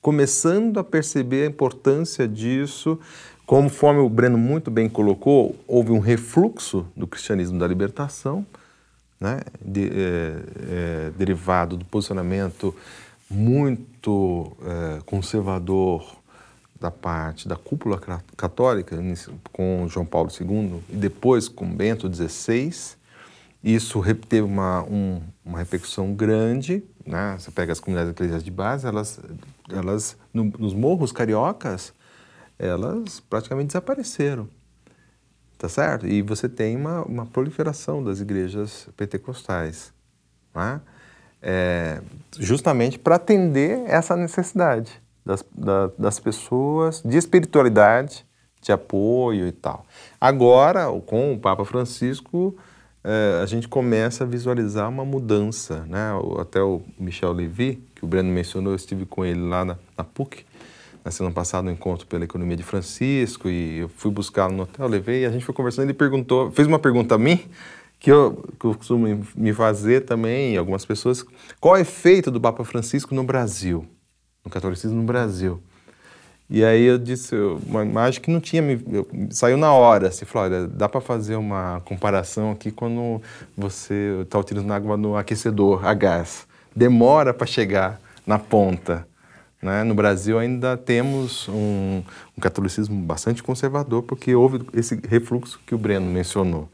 [0.00, 2.98] começando a perceber a importância disso.
[3.48, 8.44] Conforme o Breno muito bem colocou, houve um refluxo do cristianismo da libertação,
[9.18, 9.40] né?
[9.58, 12.76] De, é, é, derivado do posicionamento
[13.30, 16.14] muito é, conservador
[16.78, 17.98] da parte da cúpula
[18.36, 18.98] católica,
[19.50, 22.70] com João Paulo II e depois com Bento XVI.
[23.64, 26.84] Isso teve uma, um, uma repercussão grande.
[27.06, 27.34] Né?
[27.38, 29.18] Você pega as comunidades eclesiais de base, elas,
[29.70, 31.94] elas no, nos morros cariocas,
[32.58, 34.48] elas praticamente desapareceram.
[35.56, 36.06] Tá certo?
[36.06, 39.92] E você tem uma, uma proliferação das igrejas pentecostais.
[40.54, 40.80] Né?
[41.42, 42.00] É,
[42.38, 48.24] justamente para atender essa necessidade das, da, das pessoas de espiritualidade,
[48.60, 49.84] de apoio e tal.
[50.20, 52.56] Agora, com o Papa Francisco,
[53.02, 55.84] é, a gente começa a visualizar uma mudança.
[55.86, 56.10] Né?
[56.40, 60.04] Até o Michel Levy, que o Breno mencionou, eu estive com ele lá na, na
[60.04, 60.44] PUC,
[61.08, 64.86] na semana passada, no encontro pela economia de Francisco, e eu fui buscá-lo no hotel,
[64.86, 67.40] levei, e a gente foi conversando, ele perguntou, fez uma pergunta a mim,
[67.98, 71.24] que eu, que eu costumo me fazer também, algumas pessoas,
[71.60, 73.86] qual é o efeito do Papa Francisco no Brasil?
[74.48, 75.60] no catolicismo no Brasil.
[76.50, 77.36] E aí eu disse,
[77.66, 81.36] uma imagem que não tinha, eu, saiu na hora, assim, falou, olha, dá para fazer
[81.36, 83.20] uma comparação aqui quando
[83.54, 86.46] você está utilizando água no aquecedor a gás.
[86.74, 89.06] Demora para chegar na ponta.
[89.60, 89.82] Né?
[89.82, 92.02] No Brasil ainda temos um,
[92.36, 96.68] um, catolicismo bastante conservador, porque houve esse refluxo que o Breno mencionou.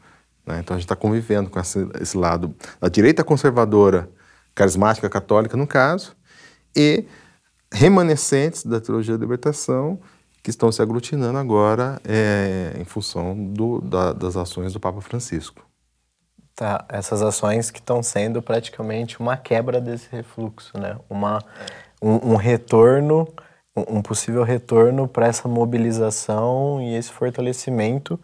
[0.45, 0.59] Né?
[0.59, 4.09] Então a gente está convivendo com esse, esse lado da direita conservadora,
[4.53, 6.15] carismática católica no caso,
[6.75, 7.05] e
[7.71, 9.99] remanescentes da teologia da libertação
[10.43, 15.65] que estão se aglutinando agora é, em função do, da, das ações do Papa Francisco.
[16.55, 20.97] Tá, essas ações que estão sendo praticamente uma quebra desse refluxo, né?
[21.09, 21.43] Uma,
[22.05, 23.27] um, um retorno,
[23.75, 28.19] um possível retorno para essa mobilização e esse fortalecimento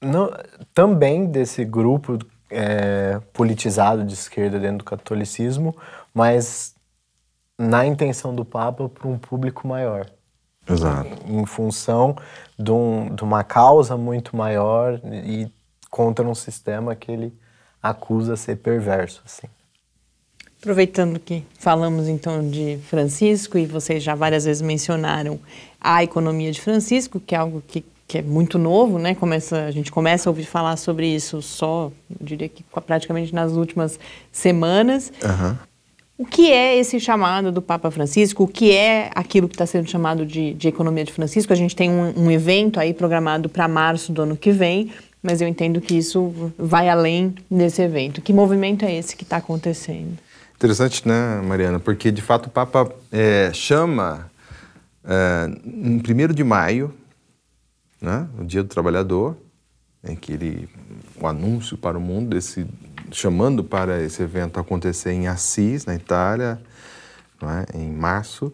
[0.00, 0.30] no,
[0.72, 2.18] também desse grupo
[2.50, 5.76] é, politizado de esquerda dentro do catolicismo,
[6.12, 6.74] mas
[7.58, 10.06] na intenção do Papa para um público maior.
[10.66, 11.10] Exato.
[11.26, 12.16] Em função
[12.58, 15.52] de, um, de, uma causa muito maior e
[15.90, 17.38] contra um sistema que ele
[17.82, 19.46] acusa ser perverso, assim.
[20.64, 25.38] Aproveitando que falamos então de Francisco e vocês já várias vezes mencionaram
[25.78, 29.14] a economia de Francisco, que é algo que, que é muito novo, né?
[29.14, 33.52] Começa, a gente começa a ouvir falar sobre isso só, eu diria que praticamente nas
[33.52, 34.00] últimas
[34.32, 35.12] semanas.
[35.22, 35.54] Uhum.
[36.16, 38.44] O que é esse chamado do Papa Francisco?
[38.44, 41.52] O que é aquilo que está sendo chamado de, de, economia de Francisco?
[41.52, 44.90] A gente tem um, um evento aí programado para março do ano que vem,
[45.22, 48.22] mas eu entendo que isso vai além desse evento.
[48.22, 50.23] Que movimento é esse que está acontecendo?
[50.56, 51.78] Interessante, né, Mariana?
[51.78, 54.30] Porque de fato o Papa é, chama
[55.04, 56.94] é, em 1 de maio,
[58.00, 59.36] né, o Dia do Trabalhador,
[60.02, 60.68] em que ele
[61.20, 62.66] o anúncio para o mundo desse
[63.10, 66.60] chamando para esse evento acontecer em Assis, na Itália,
[67.42, 67.78] é?
[67.78, 68.52] em março,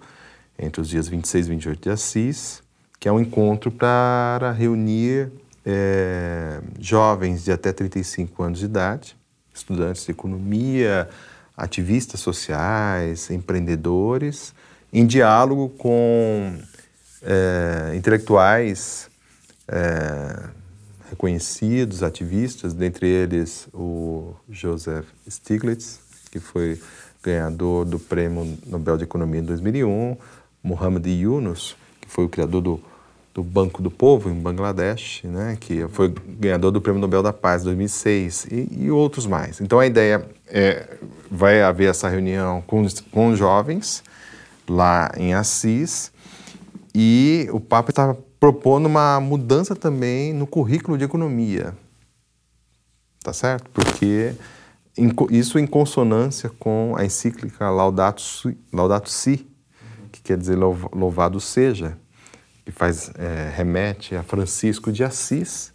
[0.59, 2.63] entre os dias 26 e 28 de Assis,
[2.99, 5.31] que é um encontro para reunir
[5.65, 9.17] é, jovens de até 35 anos de idade,
[9.55, 11.09] estudantes de economia,
[11.61, 14.55] ativistas sociais, empreendedores
[14.93, 16.57] em diálogo com
[17.23, 19.09] é, intelectuais
[19.69, 20.49] é,
[21.11, 26.01] reconhecidos, ativistas, dentre eles o Joseph Stiglitz,
[26.31, 26.81] que foi
[27.23, 30.17] ganhador do Prêmio Nobel de Economia em 2001,
[30.63, 32.81] Muhammad Yunus, que foi o criador do,
[33.33, 37.63] do Banco do Povo em Bangladesh, né, que foi ganhador do Prêmio Nobel da Paz
[37.63, 39.61] em 2006 e, e outros mais.
[39.61, 40.99] Então a ideia é
[41.31, 44.03] vai haver essa reunião com, com jovens
[44.69, 46.11] lá em Assis
[46.93, 51.75] e o Papa está propondo uma mudança também no currículo de economia,
[53.23, 53.71] tá certo?
[53.71, 54.35] Porque
[55.31, 59.47] isso em consonância com a encíclica Laudato Si, Laudato si
[60.11, 61.97] que quer dizer louvado seja,
[62.65, 65.73] que faz é, remete a Francisco de Assis.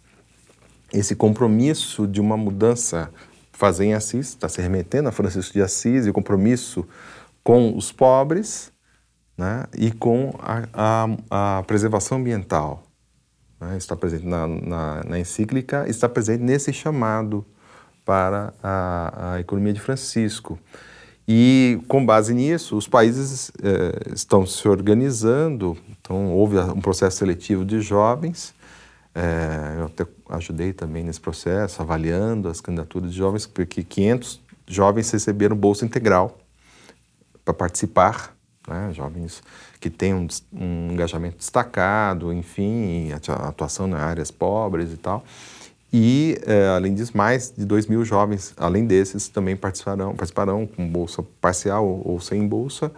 [0.92, 3.10] Esse compromisso de uma mudança
[3.56, 6.86] fazer em Assis, está se remetendo a Francisco de Assis e o compromisso
[7.42, 8.70] com os pobres
[9.36, 12.82] né, e com a, a, a preservação ambiental.
[13.58, 17.46] Né, está presente na, na, na encíclica, está presente nesse chamado
[18.04, 20.58] para a, a economia de Francisco.
[21.28, 25.76] E, com base nisso, os países eh, estão se organizando.
[25.90, 28.54] Então, houve um processo seletivo de jovens.
[29.12, 35.10] Eh, eu até ajudei também nesse processo, avaliando as candidaturas de jovens, porque 500 jovens
[35.10, 36.38] receberam bolsa integral
[37.44, 38.36] para participar.
[38.68, 38.92] Né?
[38.92, 39.42] Jovens
[39.80, 45.24] que têm um, um engajamento destacado, enfim, atuação em áreas pobres e tal.
[45.92, 50.86] E, é, além disso, mais de 2 mil jovens, além desses, também participarão, participarão com
[50.86, 52.90] bolsa parcial ou, ou sem bolsa.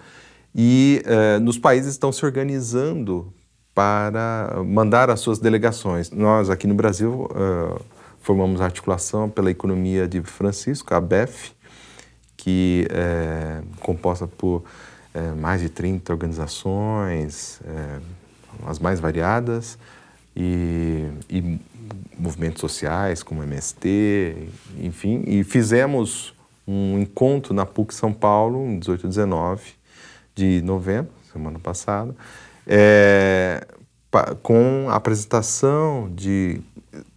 [0.54, 3.32] E é, nos países estão se organizando
[3.74, 6.10] para mandar as suas delegações.
[6.10, 7.80] Nós, aqui no Brasil, uh,
[8.20, 11.52] formamos a articulação pela economia de Francisco, a BEF,
[12.36, 14.64] que é composta por
[15.36, 17.60] mais de 30 organizações,
[18.66, 19.78] as mais variadas,
[20.36, 21.58] e, e
[22.18, 24.48] movimentos sociais como MST,
[24.80, 26.34] enfim, e fizemos
[26.66, 29.62] um encontro na PUC São Paulo, em 18 e 19
[30.34, 32.14] de novembro, semana passada,
[32.66, 33.66] é,
[34.42, 36.60] com a apresentação de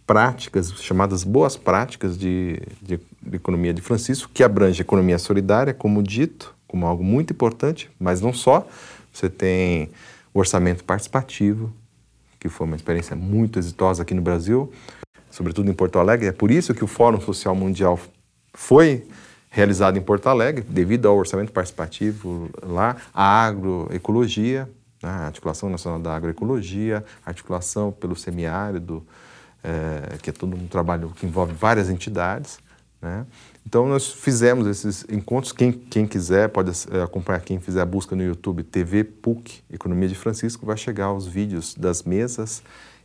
[0.06, 6.02] práticas, chamadas boas práticas de, de, de, economia de Francisco, que abrange economia solidária, como
[6.02, 8.66] dito, como algo muito importante, mas não só.
[9.12, 9.90] Você tem
[10.32, 11.72] o orçamento participativo,
[12.42, 14.72] que foi uma experiência muito exitosa aqui no Brasil,
[15.30, 16.26] sobretudo em Porto Alegre.
[16.26, 18.00] É por isso que o Fórum Social Mundial
[18.52, 19.06] foi
[19.48, 24.68] realizado em Porto Alegre, devido ao orçamento participativo lá, a agroecologia,
[25.00, 29.06] né, a Articulação Nacional da Agroecologia, articulação pelo semiárido,
[29.62, 32.58] é, que é todo um trabalho que envolve várias entidades.
[33.00, 33.24] Né?
[33.66, 35.52] Então, nós fizemos esses encontros.
[35.52, 40.08] Quem, quem quiser pode é, acompanhar, quem fizer a busca no YouTube, TV PUC, Economia
[40.08, 42.62] de Francisco, vai chegar os vídeos das mesas,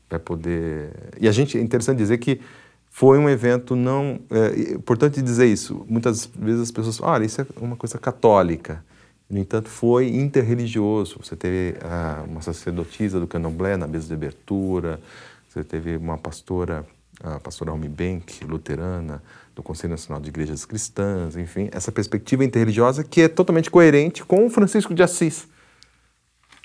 [0.10, 0.92] vai poder.
[1.20, 2.42] E a gente, é interessante dizer que
[2.90, 4.20] foi um evento não.
[4.32, 5.86] É importante dizer isso.
[5.88, 8.84] Muitas vezes as pessoas falam, olha, isso é uma coisa católica.
[9.30, 11.20] No entanto, foi interreligioso.
[11.22, 15.00] Você teve ah, uma sacerdotisa do candomblé na mesa de abertura,
[15.48, 16.86] você teve uma pastora,
[17.22, 19.22] a pastora Almi Benck, luterana,
[19.58, 24.48] do Conselho Nacional de Igrejas Cristãs, enfim, essa perspectiva interreligiosa que é totalmente coerente com
[24.52, 25.48] Francisco de Assis,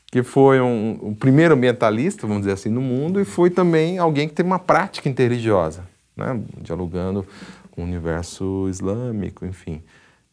[0.07, 4.29] que foi um, um primeiro ambientalista, vamos dizer assim, no mundo e foi também alguém
[4.29, 7.27] que teve uma prática interreligiosa, né, dialogando
[7.71, 9.83] com o universo islâmico, enfim.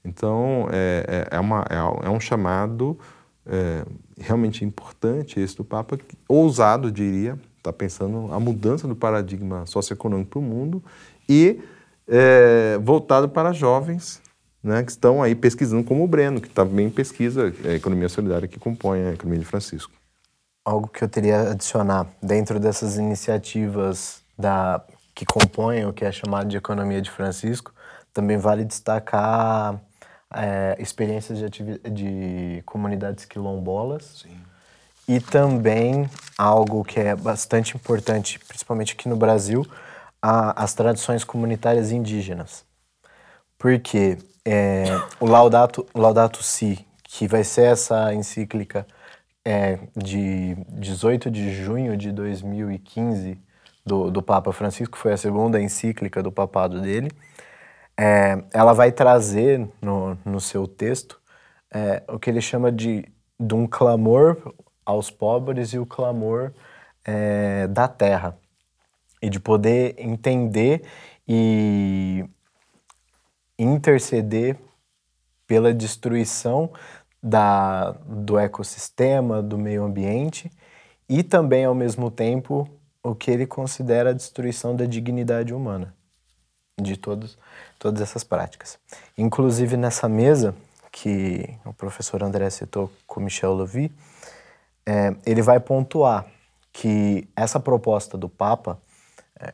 [0.03, 2.99] Então, é, é, é uma, é, é um chamado
[3.45, 3.85] é,
[4.19, 5.97] realmente importante esse do Papa,
[6.27, 10.83] ousado, diria, está pensando a mudança do paradigma socioeconômico para o mundo
[11.27, 11.61] e
[12.09, 14.21] é, voltado para jovens
[14.63, 18.59] né, que estão aí pesquisando, como o Breno, que também pesquisa a economia solidária que
[18.59, 19.93] compõe a economia de Francisco.
[20.65, 24.83] Algo que eu teria a adicionar dentro dessas iniciativas da,
[25.15, 27.73] que compõem o que é chamado de economia de Francisco,
[28.13, 29.79] também vale destacar
[30.33, 34.37] é, experiências de, de, comunidades quilombolas Sim.
[35.07, 39.65] e também algo que é bastante importante, principalmente aqui no Brasil,
[40.21, 42.65] a, as tradições comunitárias indígenas.
[43.57, 44.85] Porque é,
[45.19, 48.85] o Laudato, Laudato Si, que vai ser essa encíclica
[49.45, 53.37] é, de 18 de junho de 2015
[53.85, 57.11] do, do Papa Francisco, foi a segunda encíclica do papado dele,
[57.99, 61.19] é, ela vai trazer no, no seu texto
[61.69, 63.05] é, o que ele chama de,
[63.37, 64.53] de um clamor
[64.85, 66.53] aos pobres e o clamor
[67.03, 68.38] é, da terra
[69.21, 70.83] e de poder entender
[71.27, 72.25] e
[73.57, 74.57] interceder
[75.45, 76.71] pela destruição
[77.21, 80.51] da, do ecossistema, do meio ambiente
[81.09, 82.69] e também, ao mesmo tempo,
[83.03, 85.93] o que ele considera a destruição da dignidade humana
[86.79, 87.37] de todos,
[87.77, 88.77] todas essas práticas.
[89.17, 90.55] Inclusive, nessa mesa
[90.91, 93.91] que o professor André citou com Michel Levy,
[94.85, 96.25] é, ele vai pontuar
[96.71, 98.79] que essa proposta do Papa,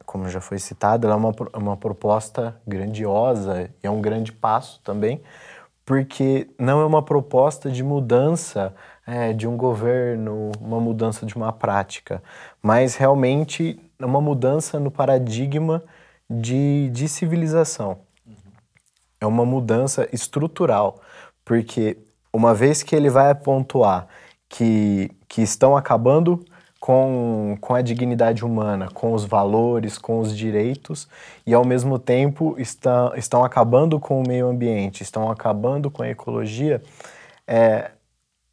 [0.05, 4.81] como já foi citado, ela é uma, uma proposta grandiosa e é um grande passo
[4.83, 5.21] também,
[5.85, 8.73] porque não é uma proposta de mudança
[9.05, 12.21] é, de um governo, uma mudança de uma prática,
[12.61, 15.83] mas realmente uma mudança no paradigma
[16.29, 17.99] de, de civilização.
[18.25, 18.35] Uhum.
[19.21, 20.99] É uma mudança estrutural,
[21.43, 21.97] porque
[22.33, 24.07] uma vez que ele vai pontuar
[24.49, 26.43] que, que estão acabando
[26.85, 31.09] com, com a dignidade humana, com os valores, com os direitos,
[31.43, 36.09] e ao mesmo tempo está, estão acabando com o meio ambiente, estão acabando com a
[36.09, 36.83] ecologia,
[37.47, 37.89] é,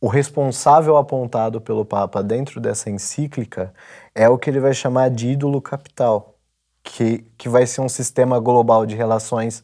[0.01, 3.71] o responsável apontado pelo Papa dentro dessa encíclica
[4.15, 6.35] é o que ele vai chamar de ídolo capital,
[6.83, 9.63] que, que vai ser um sistema global de relações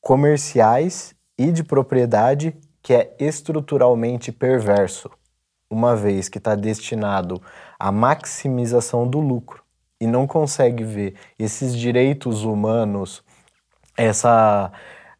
[0.00, 5.08] comerciais e de propriedade que é estruturalmente perverso,
[5.70, 7.40] uma vez que está destinado
[7.82, 9.64] à maximização do lucro
[10.00, 13.24] e não consegue ver esses direitos humanos,
[13.96, 14.70] essa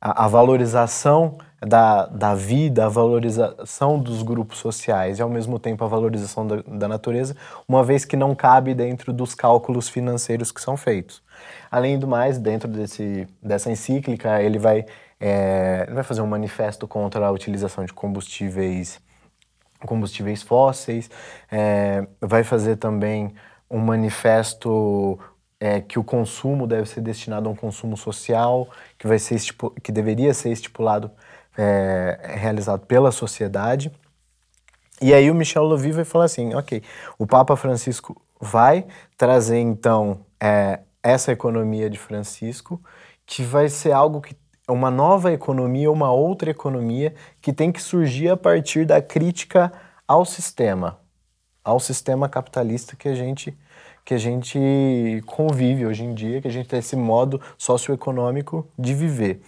[0.01, 5.85] a, a valorização da, da vida, a valorização dos grupos sociais e, ao mesmo tempo,
[5.85, 7.37] a valorização da, da, natureza,
[7.67, 11.21] uma vez que não cabe dentro dos cálculos financeiros que são feitos.
[11.69, 14.87] Além do mais, dentro desse, dessa encíclica, ele vai,
[15.19, 19.01] é, ele vai fazer um manifesto contra a utilização de combustíveis,
[19.87, 21.11] combustíveis fósseis,
[21.51, 23.35] é, vai fazer também
[23.71, 25.19] um manifesto
[25.59, 28.69] é, que o consumo deve ser destinado a um consumo social,
[28.99, 29.41] que, vai ser
[29.83, 31.11] que deveria ser estipulado
[31.57, 33.93] é, realizado pela sociedade.
[35.01, 36.83] E aí o Michel Louvi vai falar assim, ok,
[37.19, 42.81] o Papa Francisco vai trazer então é, essa economia de Francisco,
[43.25, 44.35] que vai ser algo que
[44.73, 49.73] uma nova economia, uma outra economia que tem que surgir a partir da crítica
[50.07, 50.99] ao sistema,
[51.65, 53.57] ao sistema capitalista que a gente
[54.05, 54.59] que a gente
[55.27, 59.41] convive hoje em dia, que a gente tem esse modo socioeconômico de viver.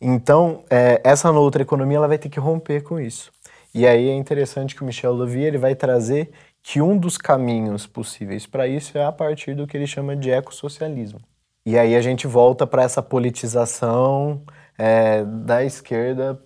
[0.00, 3.30] Então, é, essa outra economia ela vai ter que romper com isso.
[3.72, 7.86] E aí é interessante que o Michel Louvier ele vai trazer que um dos caminhos
[7.86, 11.20] possíveis para isso é a partir do que ele chama de ecossocialismo.
[11.64, 14.42] E aí a gente volta para essa politização
[14.78, 16.40] é, da esquerda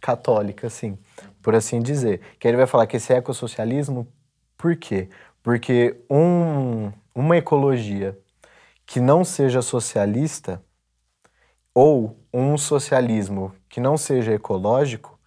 [0.00, 0.98] católica, assim,
[1.40, 2.20] por assim dizer.
[2.38, 4.06] Que ele vai falar que esse ecossocialismo,
[4.56, 5.08] por quê?
[5.42, 8.18] Porque um, uma ecologia
[8.84, 10.62] que não seja socialista
[11.74, 15.18] ou um socialismo que não seja ecológico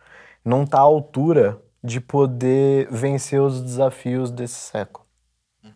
[0.43, 5.05] não está à altura de poder vencer os desafios desse século.
[5.63, 5.71] Uhum.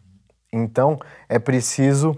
[0.52, 2.16] Então, é preciso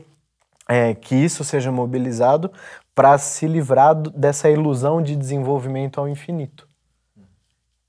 [0.67, 2.51] é, que isso seja mobilizado
[2.93, 6.67] para se livrar dessa ilusão de desenvolvimento ao infinito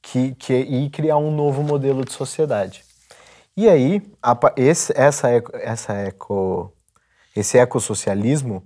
[0.00, 2.84] que, que, e criar um novo modelo de sociedade.
[3.56, 6.72] E aí, a, esse, essa, essa eco,
[7.36, 8.64] esse ecossocialismo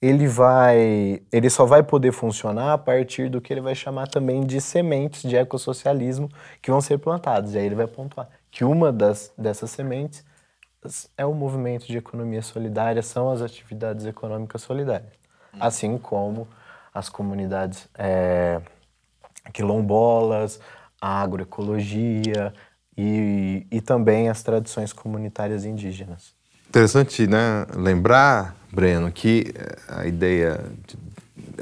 [0.00, 4.46] ele vai, ele só vai poder funcionar a partir do que ele vai chamar também
[4.46, 6.28] de sementes de ecossocialismo
[6.62, 7.54] que vão ser plantadas.
[7.54, 10.24] E aí ele vai pontuar que uma das, dessas sementes
[11.16, 15.12] é o movimento de economia solidária, são as atividades econômicas solidárias,
[15.58, 16.48] assim como
[16.94, 18.60] as comunidades é,
[19.52, 20.60] quilombolas,
[21.00, 22.52] a agroecologia
[22.96, 26.34] e, e também as tradições comunitárias indígenas.
[26.68, 27.66] Interessante, né?
[27.74, 30.98] Lembrar, Breno, que eh, a ideia de,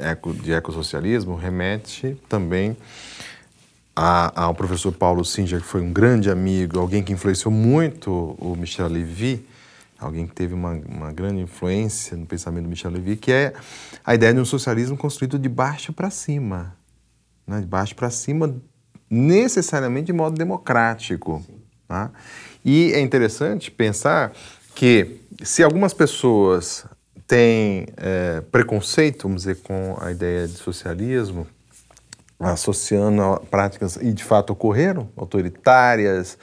[0.01, 2.75] eco, de ecossocialismo remete também
[3.95, 8.87] ao professor Paulo Singer, que foi um grande amigo, alguém que influenciou muito o Michel
[8.87, 9.43] Levy,
[9.99, 13.53] alguém que teve uma, uma grande influência no pensamento do Michel Levy, que é
[14.05, 16.75] a ideia de um socialismo construído de baixo para cima,
[17.45, 17.59] né?
[17.59, 18.55] de baixo para cima,
[19.09, 21.43] necessariamente de modo democrático.
[21.87, 22.11] Tá?
[22.63, 24.33] E é interessante pensar
[24.75, 26.85] que se algumas pessoas
[27.25, 31.47] têm é, preconceito, vamos dizer, com a ideia de socialismo,
[32.39, 36.37] associando a práticas, e de fato ocorreram, autoritárias,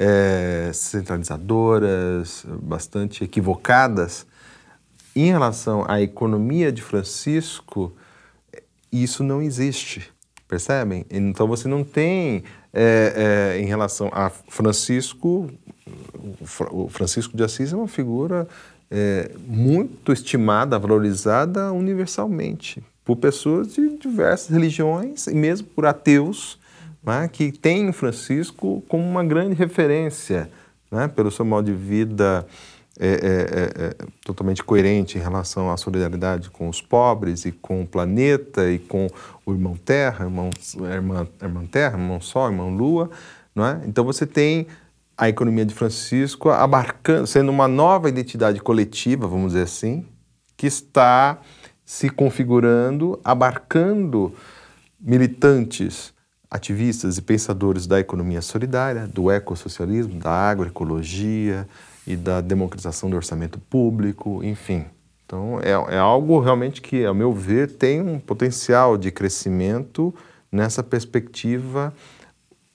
[0.00, 4.26] é, centralizadoras, bastante equivocadas,
[5.14, 7.92] em relação à economia de Francisco,
[8.90, 10.10] isso não existe,
[10.48, 11.04] percebem?
[11.10, 15.50] Então você não tem, é, é, em relação a Francisco,
[16.70, 18.48] o Francisco de Assis é uma figura
[18.90, 26.58] é, muito estimada, valorizada universalmente por pessoas de diversas religiões e mesmo por ateus
[27.02, 30.50] né, que tem Francisco como uma grande referência,
[30.90, 32.46] né, pelo seu modo de vida
[32.98, 37.80] é, é, é, é, totalmente coerente em relação à solidariedade com os pobres e com
[37.80, 39.06] o planeta e com
[39.46, 40.50] o irmão Terra, irmão,
[40.92, 43.10] irmã, irmã Terra, irmão Sol, irmão Lua.
[43.54, 43.80] Não é?
[43.86, 44.66] Então você tem
[45.16, 50.04] a economia de Francisco abarcando, sendo uma nova identidade coletiva, vamos dizer assim,
[50.54, 51.38] que está
[51.82, 54.34] se configurando, abarcando
[55.00, 56.12] militantes,
[56.50, 61.68] ativistas e pensadores da economia solidária, do ecossocialismo, da agroecologia
[62.06, 64.86] e da democratização do orçamento público, enfim.
[65.24, 70.12] Então, é, é algo realmente que, ao meu ver, tem um potencial de crescimento
[70.50, 71.94] nessa perspectiva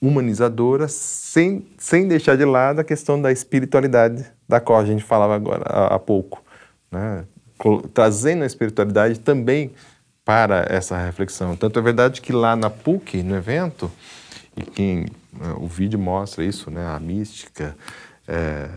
[0.00, 5.34] humanizadora, sem, sem deixar de lado a questão da espiritualidade, da qual a gente falava
[5.34, 6.42] agora há, há pouco.
[6.90, 7.24] Né?
[7.92, 9.72] Trazendo a espiritualidade também
[10.26, 11.54] para essa reflexão.
[11.54, 13.88] Tanto é verdade que lá na PUC, no evento,
[14.56, 17.76] e quem né, o vídeo mostra isso, né, a mística
[18.26, 18.68] é,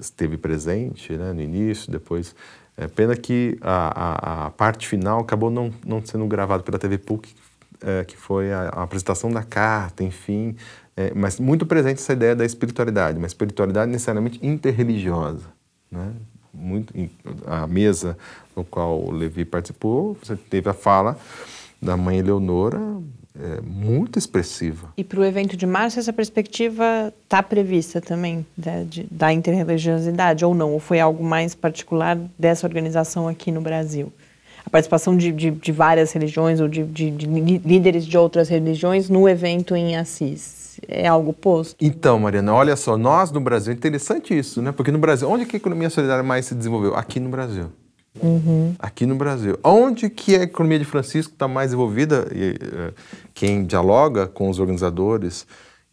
[0.00, 2.36] esteve presente né, no início, depois.
[2.76, 6.98] É, pena que a, a, a, parte final acabou não, não sendo gravada pela TV
[6.98, 7.34] PUC,
[7.80, 10.54] é, que foi a, a, apresentação da carta, enfim,
[10.96, 15.46] é, mas muito presente essa ideia da espiritualidade, uma espiritualidade necessariamente interreligiosa.
[15.90, 16.12] Né?
[16.54, 16.94] Muito,
[17.44, 18.16] a mesa
[18.56, 21.18] no qual o Levi participou, você teve a fala
[21.80, 22.80] da mãe Eleonora,
[23.38, 24.92] é, muito expressiva.
[24.96, 30.44] E para o evento de março, essa perspectiva está prevista também né, de, da interreligiosidade
[30.44, 30.72] ou não?
[30.72, 34.10] Ou foi algo mais particular dessa organização aqui no Brasil?
[34.64, 39.28] A participação de, de, de várias religiões ou de, de, líderes de outras religiões no
[39.28, 40.80] evento em Assis?
[40.88, 41.76] É algo posto?
[41.80, 44.72] Então, Mariana, olha só, nós no Brasil, interessante isso, né?
[44.72, 46.96] Porque no Brasil, onde que a economia solidária mais se desenvolveu?
[46.96, 47.70] Aqui no Brasil.
[48.22, 48.74] Uhum.
[48.78, 49.58] Aqui no Brasil.
[49.62, 52.26] Onde que a economia de Francisco está mais envolvida?
[52.32, 52.94] E, uh,
[53.34, 55.46] quem dialoga com os organizadores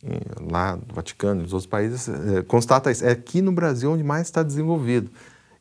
[0.03, 3.05] uh, lá do Vaticano dos outros países uh, constata isso.
[3.05, 5.09] É aqui no Brasil onde mais está desenvolvido.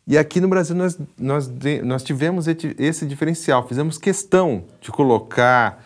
[0.06, 1.50] E aqui no Brasil nós, nós,
[1.84, 5.84] nós tivemos esse diferencial, fizemos questão de colocar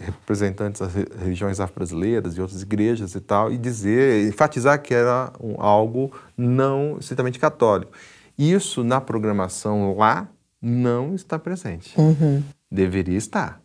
[0.00, 5.54] representantes das religiões afro-brasileiras e outras igrejas e tal, e dizer, enfatizar que era um,
[5.58, 7.92] algo não estritamente católico.
[8.38, 10.28] Isso na programação lá
[10.62, 11.98] não está presente.
[11.98, 12.42] Uhum.
[12.70, 13.60] Deveria estar.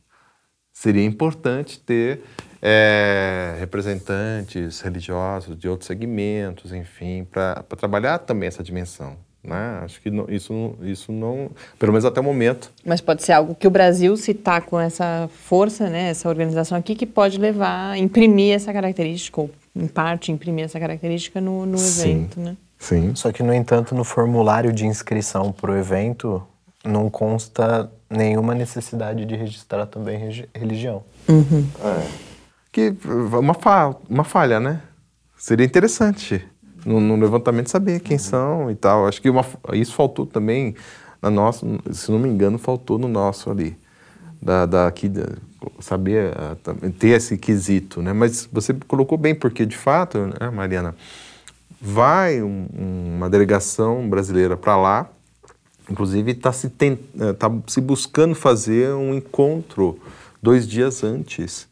[0.72, 2.22] Seria importante ter
[2.62, 9.16] é, representantes religiosos de outros segmentos, enfim, para trabalhar também essa dimensão.
[9.44, 9.82] Né?
[9.84, 12.72] Acho que não, isso, isso não, pelo menos até o momento.
[12.86, 16.78] Mas pode ser algo que o Brasil, se está com essa força, né, essa organização
[16.78, 21.78] aqui, que pode levar, imprimir essa característica, ou em parte imprimir essa característica no, no
[21.78, 22.56] evento, né?
[22.84, 23.16] Sim.
[23.16, 26.44] Só que, no entanto, no formulário de inscrição para o evento
[26.84, 30.20] não consta nenhuma necessidade de registrar também
[30.54, 31.02] religião.
[31.30, 31.66] Uhum.
[31.82, 32.08] É.
[32.74, 32.94] Que
[33.32, 34.82] uma, fa uma falha, né?
[35.38, 36.46] Seria interessante
[36.86, 38.24] no, no, levantamento saber quem uhum.
[38.24, 39.08] são e tal.
[39.08, 40.76] Acho que uma, isso faltou também
[41.22, 43.78] na nossa, se não me engano, faltou no nosso ali.
[44.42, 45.10] Da, da, aqui,
[45.80, 46.34] saber,
[47.00, 48.12] ter esse quesito, né?
[48.12, 50.94] Mas você colocou bem, porque de fato, né, Mariana,
[51.86, 52.68] vai um,
[53.18, 55.10] uma delegação brasileira para lá,
[55.90, 60.00] inclusive está se, eh, tá se buscando fazer um encontro
[60.42, 61.68] dois dias antes,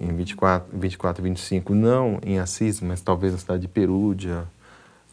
[0.00, 4.44] em 24, 24 e 25, não em Assis, mas talvez na cidade de Perúdia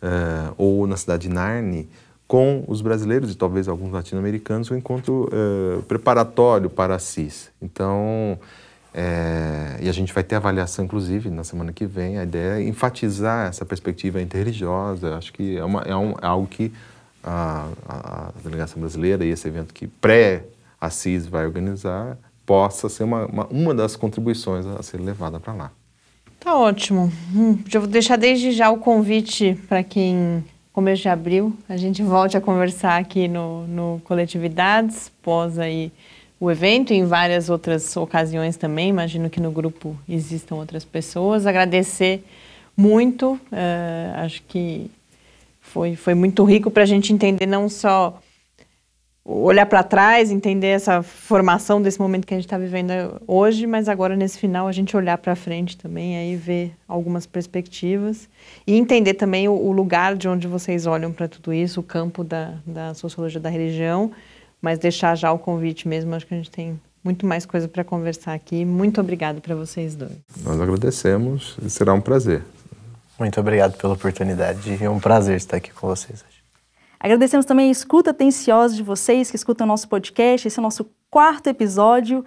[0.02, 1.88] é, ou na cidade de Narni,
[2.28, 7.52] com os brasileiros e talvez alguns latino-americanos, um encontro é, preparatório para Assis.
[7.62, 8.38] Então,
[8.94, 12.20] é, e a gente vai ter avaliação, inclusive, na semana que vem.
[12.20, 15.18] A ideia é enfatizar essa perspectiva interreligiosa.
[15.18, 16.72] Acho que é, uma, é, um, é algo que
[17.24, 23.48] a, a, delegação brasileira e esse evento que pré-Assis vai organizar possa ser uma, uma,
[23.48, 25.72] uma das contribuições a ser levada para lá.
[26.40, 27.12] Tá ótimo.
[27.34, 32.04] Hum, já vou deixar desde já o convite para quem, começo de abril, a gente
[32.04, 35.92] volte a conversar aqui no, no Coletividades, pós aí
[36.44, 38.90] o evento e em várias outras ocasiões também.
[38.90, 41.48] Imagino que no grupo existam outras pessoas.
[41.48, 42.22] Agradecer
[42.76, 44.92] muito, uh, acho que
[45.62, 48.20] foi, foi muito rico para a gente entender não só
[49.24, 52.92] olhar para trás, entender essa formação desse momento que a gente está vivendo
[53.26, 58.28] hoje, mas agora nesse final a gente olhar para frente também, aí ver algumas perspectivas
[58.68, 62.22] e entender também o, o lugar de onde vocês olham para tudo isso, o campo
[62.22, 64.12] da, da sociologia da religião
[64.64, 67.84] mas deixar já o convite mesmo, acho que a gente tem muito mais coisa para
[67.84, 68.64] conversar aqui.
[68.64, 70.14] Muito obrigado para vocês dois.
[70.42, 72.42] Nós agradecemos e será um prazer.
[73.20, 76.42] Muito obrigado pela oportunidade e é um prazer estar aqui com vocês hoje.
[76.98, 80.48] Agradecemos também a escuta atenciosa de vocês que escutam o nosso podcast.
[80.48, 82.24] Esse é o nosso quarto episódio.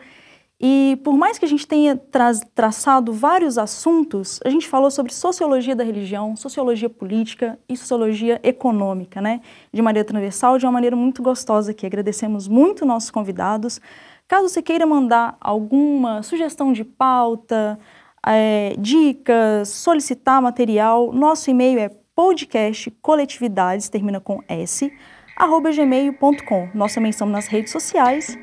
[0.59, 5.13] E por mais que a gente tenha tra traçado vários assuntos, a gente falou sobre
[5.13, 9.43] sociologia da religião, sociologia política e sociologia econômica, né?
[9.71, 11.85] De maneira transversal, de uma maneira muito gostosa aqui.
[11.85, 13.81] Agradecemos muito nossos convidados.
[14.27, 17.79] Caso você queira mandar alguma sugestão de pauta,
[18.27, 24.91] é, dicas, solicitar material, nosso e-mail é podcastcoletividades, termina com S,
[25.37, 26.71] arroba gmail.com.
[26.95, 28.39] Também estamos nas redes sociais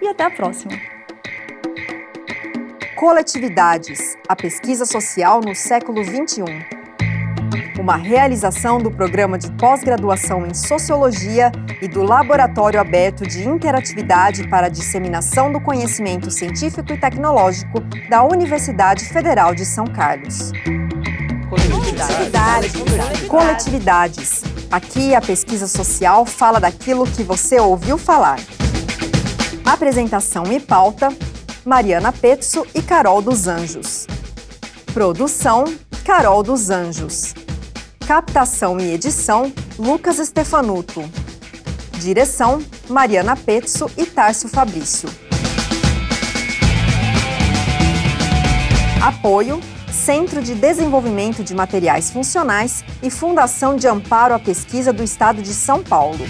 [0.00, 0.95] e até a próxima.
[2.96, 6.44] Coletividades, a pesquisa social no século XXI.
[7.78, 14.68] Uma realização do programa de pós-graduação em Sociologia e do Laboratório Aberto de Interatividade para
[14.68, 20.50] a Disseminação do Conhecimento Científico e Tecnológico da Universidade Federal de São Carlos.
[21.50, 22.72] Coletividades.
[23.28, 24.42] Coletividades.
[24.70, 28.38] Aqui a pesquisa social fala daquilo que você ouviu falar.
[29.66, 31.10] Apresentação e pauta:
[31.66, 34.06] Mariana Petso e Carol dos Anjos.
[34.94, 35.64] Produção:
[36.04, 37.34] Carol dos Anjos.
[38.06, 41.02] Captação e edição: Lucas Stefanuto.
[41.98, 45.08] Direção: Mariana Petso e Tárcio Fabrício.
[49.04, 49.58] Apoio:
[49.90, 55.52] Centro de Desenvolvimento de Materiais Funcionais e Fundação de Amparo à Pesquisa do Estado de
[55.52, 56.24] São Paulo.